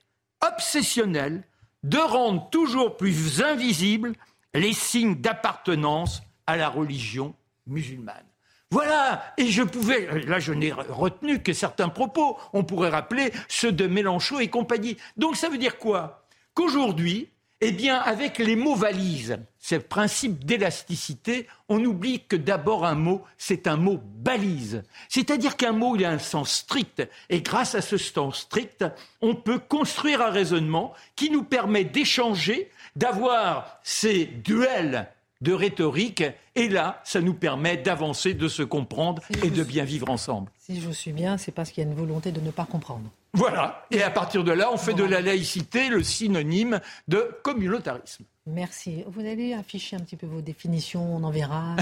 [0.45, 1.43] obsessionnelle
[1.83, 4.13] de rendre toujours plus invisibles
[4.53, 7.35] les signes d'appartenance à la religion
[7.67, 8.25] musulmane.
[8.71, 13.71] Voilà, et je pouvais, là je n'ai retenu que certains propos, on pourrait rappeler ceux
[13.71, 14.97] de Mélenchon et compagnie.
[15.17, 16.25] Donc ça veut dire quoi?
[16.53, 17.29] Qu'aujourd'hui,
[17.59, 23.23] eh bien, avec les mots valises, ce principe d'élasticité, on oublie que d'abord un mot,
[23.37, 24.83] c'est un mot balise.
[25.09, 27.07] C'est-à-dire qu'un mot, il a un sens strict.
[27.29, 28.85] Et grâce à ce sens strict,
[29.21, 35.09] on peut construire un raisonnement qui nous permet d'échanger, d'avoir ces duels
[35.41, 36.23] de rhétorique.
[36.55, 40.51] Et là, ça nous permet d'avancer, de se comprendre et de bien vivre ensemble.
[40.59, 43.09] Si je suis bien, c'est parce qu'il y a une volonté de ne pas comprendre.
[43.37, 43.85] Voilà.
[43.91, 48.25] Et à partir de là, on fait de la laïcité le synonyme de communautarisme.
[48.49, 49.03] Merci.
[49.07, 51.75] Vous allez afficher un petit peu vos définitions, on en verra.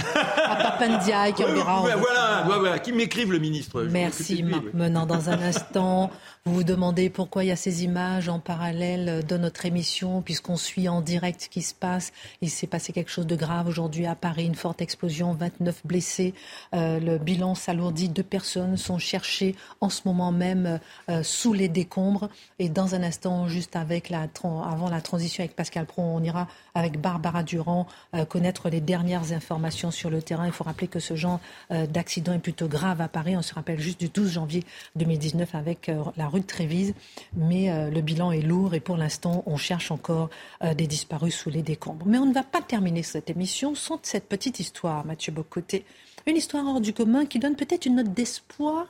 [0.45, 1.82] à Papandia, qui en verra.
[1.82, 3.84] voilà, voilà, qui m'écrive le ministre.
[3.84, 5.05] Merci Marc Menant.
[5.05, 6.09] Dans un instant,
[6.43, 10.57] vous vous demandez pourquoi il y a ces images en parallèle de notre émission, puisqu'on
[10.57, 12.11] suit en direct ce qui se passe.
[12.41, 16.34] Il s'est passé quelque chose de grave aujourd'hui à Paris, une forte explosion, 29 blessés.
[16.74, 20.80] Euh, le bilan s'alourdit, deux personnes sont cherchées en ce moment même
[21.11, 22.30] euh, sous les décombres.
[22.57, 26.47] Et dans un instant, juste avec la, avant la transition avec Pascal Pro, on ira
[26.74, 27.88] avec Barbara Durand,
[28.30, 30.45] connaître les dernières informations sur le terrain.
[30.45, 31.39] Il faut rappeler que ce genre
[31.70, 33.38] d'accident est plutôt grave à Paris.
[33.38, 34.64] On se rappelle juste du 12 janvier
[34.95, 36.93] 2019 avec la rue de Trévise.
[37.36, 40.30] Mais le bilan est lourd et pour l'instant, on cherche encore
[40.76, 42.06] des disparus sous les décombres.
[42.06, 45.86] Mais on ne va pas terminer cette émission sans cette petite histoire, Mathieu Bocoté.
[46.28, 48.88] Une histoire hors du commun qui donne peut-être une note d'espoir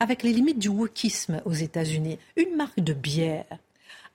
[0.00, 2.18] avec les limites du wokisme aux États-Unis.
[2.36, 3.44] Une marque de bière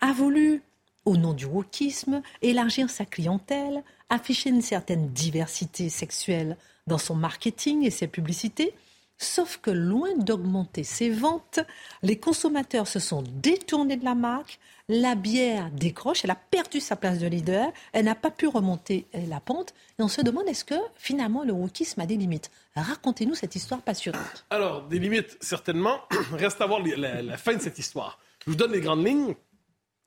[0.01, 0.63] a voulu,
[1.05, 7.83] au nom du wokisme, élargir sa clientèle, afficher une certaine diversité sexuelle dans son marketing
[7.83, 8.73] et ses publicités.
[9.17, 11.59] Sauf que loin d'augmenter ses ventes,
[12.01, 16.97] les consommateurs se sont détournés de la marque la bière décroche, elle a perdu sa
[16.97, 20.65] place de leader, elle n'a pas pu remonter la pente, et on se demande est-ce
[20.65, 22.51] que finalement le wokisme a des limites?
[22.75, 24.45] Racontez-nous cette histoire passionnante.
[24.49, 26.01] Alors, des limites, certainement.
[26.33, 28.19] Reste à voir la, fin de cette histoire.
[28.45, 29.35] Je vous donne les grandes lignes.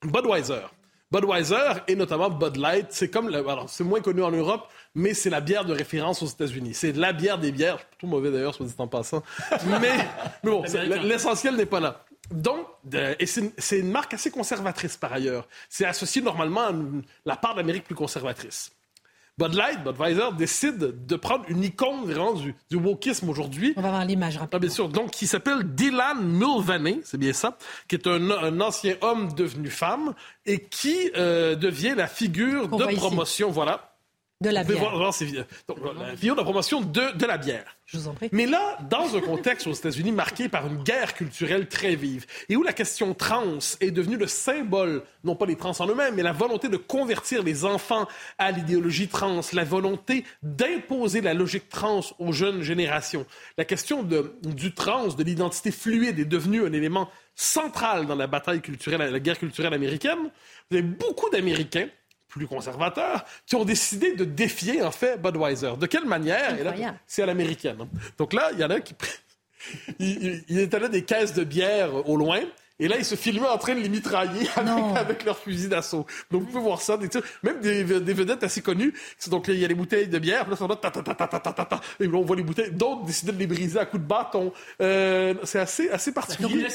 [0.03, 0.67] Budweiser.
[1.11, 5.29] Budweiser et notamment Bud Light, c'est comme, alors c'est moins connu en Europe, mais c'est
[5.29, 6.73] la bière de référence aux États-Unis.
[6.73, 9.23] C'est la bière des bières, tout mauvais d'ailleurs, soit dit en passant.
[9.67, 10.63] mais, mais bon,
[11.03, 12.03] l'essentiel n'est pas là.
[12.29, 12.67] Donc,
[13.19, 15.47] et c'est une marque assez conservatrice par ailleurs.
[15.69, 16.73] C'est associé normalement à
[17.25, 18.71] la part d'Amérique plus conservatrice.
[19.37, 23.73] Bud Light, Budweiser, décide de prendre une icône vraiment du, du wokisme aujourd'hui.
[23.77, 24.57] On va voir l'image rapidement.
[24.57, 24.89] Ah, bien sûr.
[24.89, 27.57] Donc, qui s'appelle Dylan Mulvaney, c'est bien ça,
[27.87, 30.15] qui est un, ancien homme devenu femme
[30.47, 33.96] et qui euh, devient la figure de promotion, voilà,
[34.39, 34.79] de la bière.
[34.79, 35.13] Voir,
[35.67, 37.77] donc, la vidéo de promotion de, de la bière.
[37.87, 38.29] Je vous en prie.
[38.31, 42.55] Mais là, dans un contexte aux États-Unis marqué par une guerre culturelle très vive et
[42.55, 46.21] où la question trans est devenue le symbole, non pas des trans en eux-mêmes, mais
[46.21, 48.07] la volonté de convertir les enfants
[48.37, 53.25] à l'idéologie trans, la volonté d'imposer la logique trans aux jeunes générations.
[53.57, 58.27] La question de, du trans, de l'identité fluide est devenue un élément central dans la
[58.27, 60.29] bataille culturelle, la guerre culturelle américaine.
[60.69, 61.87] Vous avez beaucoup d'Américains
[62.27, 65.73] plus conservateurs qui ont décidé de défier, en fait, Budweiser.
[65.79, 66.55] De quelle manière?
[67.05, 67.77] C'est à l'américaine.
[67.81, 67.87] Hein.
[68.17, 68.95] Donc là, il y en a qui...
[69.99, 72.41] il, il étalait des caisses de bière au loin.
[72.79, 74.47] Et là, ils se filmaient en train de les mitrailler
[74.95, 76.05] avec, leurs fusils d'assaut.
[76.29, 76.95] Donc, vous pouvez voir ça.
[76.97, 77.09] Des,
[77.41, 78.93] même des, vedettes assez connues.
[79.31, 80.47] Donc, il y a les bouteilles de bière.
[80.47, 82.43] Là, sont là, ta, ta, ta, ta, ta, ta, ta, Et là, on voit les
[82.43, 82.71] bouteilles.
[82.71, 84.53] D'autres décident de les briser à coups de bâton.
[84.79, 86.67] Euh, c'est assez, assez particulier.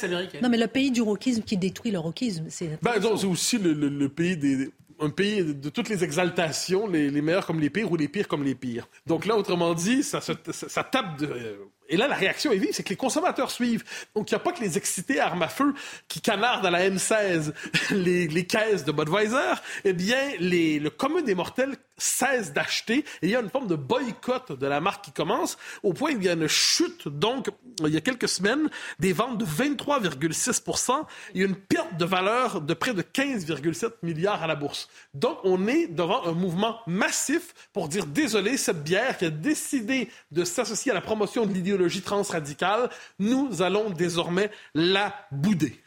[0.43, 2.83] Non, mais le pays du rockisme qui détruit le rockisme, c'est...
[2.83, 4.71] Ben, c'est aussi le, le pays des
[5.03, 8.45] un pays de toutes les exaltations, les, meilleurs comme les pires ou les pires comme
[8.45, 8.89] les pires.
[9.07, 11.59] Donc là, autrement dit, ça, tape de...
[11.89, 13.85] Et là, la réaction est vive, c'est que les consommateurs suivent.
[14.15, 15.75] Donc, il n'y a pas que les excités armes à feu
[16.09, 17.53] qui canardent à la M16
[17.91, 19.55] les, caisses de Budweiser.
[19.85, 23.67] Eh bien, les, le commun des mortels cesse d'acheter et il y a une forme
[23.67, 27.51] de boycott de la marque qui commence au point qu'il y a une chute, donc,
[27.81, 28.69] il y a quelques semaines,
[28.99, 34.43] des ventes de 23,6 Il y une perte de valeur de près de 15,7 milliards
[34.43, 34.89] à la bourse.
[35.15, 40.09] Donc, on est devant un mouvement massif pour dire désolé, cette bière qui a décidé
[40.31, 45.81] de s'associer à la promotion de l'idéologie transradicale, nous allons désormais la bouder.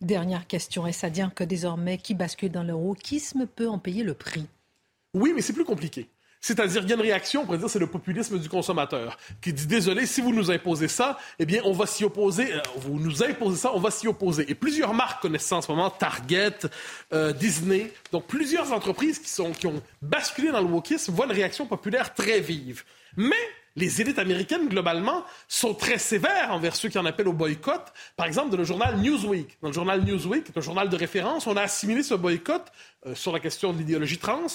[0.00, 4.02] Dernière question, est-ce à dire que désormais, qui bascule dans le wokisme peut en payer
[4.02, 4.46] le prix?
[5.18, 6.08] Oui, mais c'est plus compliqué.
[6.40, 9.52] C'est-à-dire, il y a une réaction, on pourrait dire, c'est le populisme du consommateur, qui
[9.52, 12.52] dit, désolé, si vous nous imposez ça, eh bien, on va s'y opposer.
[12.54, 14.48] Euh, vous nous imposez ça, on va s'y opposer.
[14.48, 16.58] Et plusieurs marques connaissent ça en ce moment, Target,
[17.12, 21.32] euh, Disney, donc plusieurs entreprises qui, sont, qui ont basculé dans le wokisme voient une
[21.32, 22.84] réaction populaire très vive.
[23.16, 23.34] Mais
[23.76, 27.92] les élites américaines, globalement, sont très sévères envers ceux qui en appellent au boycott.
[28.16, 29.58] Par exemple, dans le journal Newsweek.
[29.62, 32.66] Dans le journal Newsweek, qui est un journal de référence, on a assimilé ce boycott
[33.06, 34.46] euh, sur la question de l'idéologie trans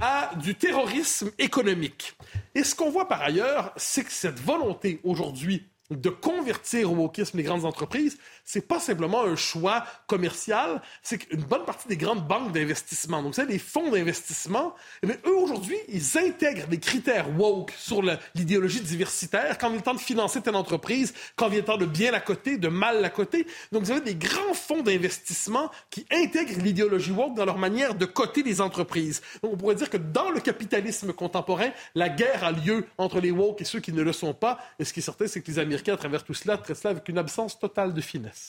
[0.00, 2.14] à du terrorisme économique.
[2.54, 7.36] Et ce qu'on voit par ailleurs, c'est que cette volonté aujourd'hui de convertir au wokisme
[7.36, 8.18] les grandes entreprises,
[8.50, 13.36] c'est pas simplement un choix commercial, c'est qu'une bonne partie des grandes banques d'investissement, donc
[13.36, 14.74] savez, les fonds d'investissement,
[15.04, 18.02] eh eux aujourd'hui, ils intègrent des critères woke sur
[18.34, 21.86] l'idéologie diversitaire quand il est temps de financer telle entreprise, quand il est temps de
[21.86, 23.46] bien la coter, de mal la coter.
[23.70, 28.04] Donc vous avez des grands fonds d'investissement qui intègrent l'idéologie woke dans leur manière de
[28.04, 29.22] coter les entreprises.
[29.44, 33.30] Donc on pourrait dire que dans le capitalisme contemporain, la guerre a lieu entre les
[33.30, 34.58] woke et ceux qui ne le sont pas.
[34.80, 36.90] Et ce qui est certain, c'est que les Américains à travers tout cela, traitent cela
[36.90, 38.39] avec une absence totale de finesse.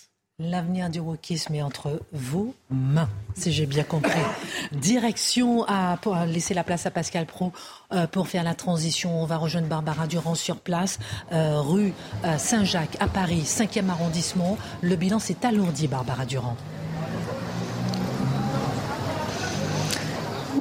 [0.44, 4.20] L'avenir du wokisme est entre vos mains, si j'ai bien compris.
[4.72, 7.52] Direction à, pour laisser la place à Pascal Pro
[7.94, 9.22] euh, pour faire la transition.
[9.22, 10.98] On va rejoindre Barbara Durand sur place,
[11.32, 11.94] euh, rue
[12.26, 14.58] euh, Saint-Jacques à Paris, 5e arrondissement.
[14.82, 16.58] Le bilan s'est alourdi, Barbara Durand.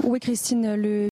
[0.05, 1.10] Oui, Christine,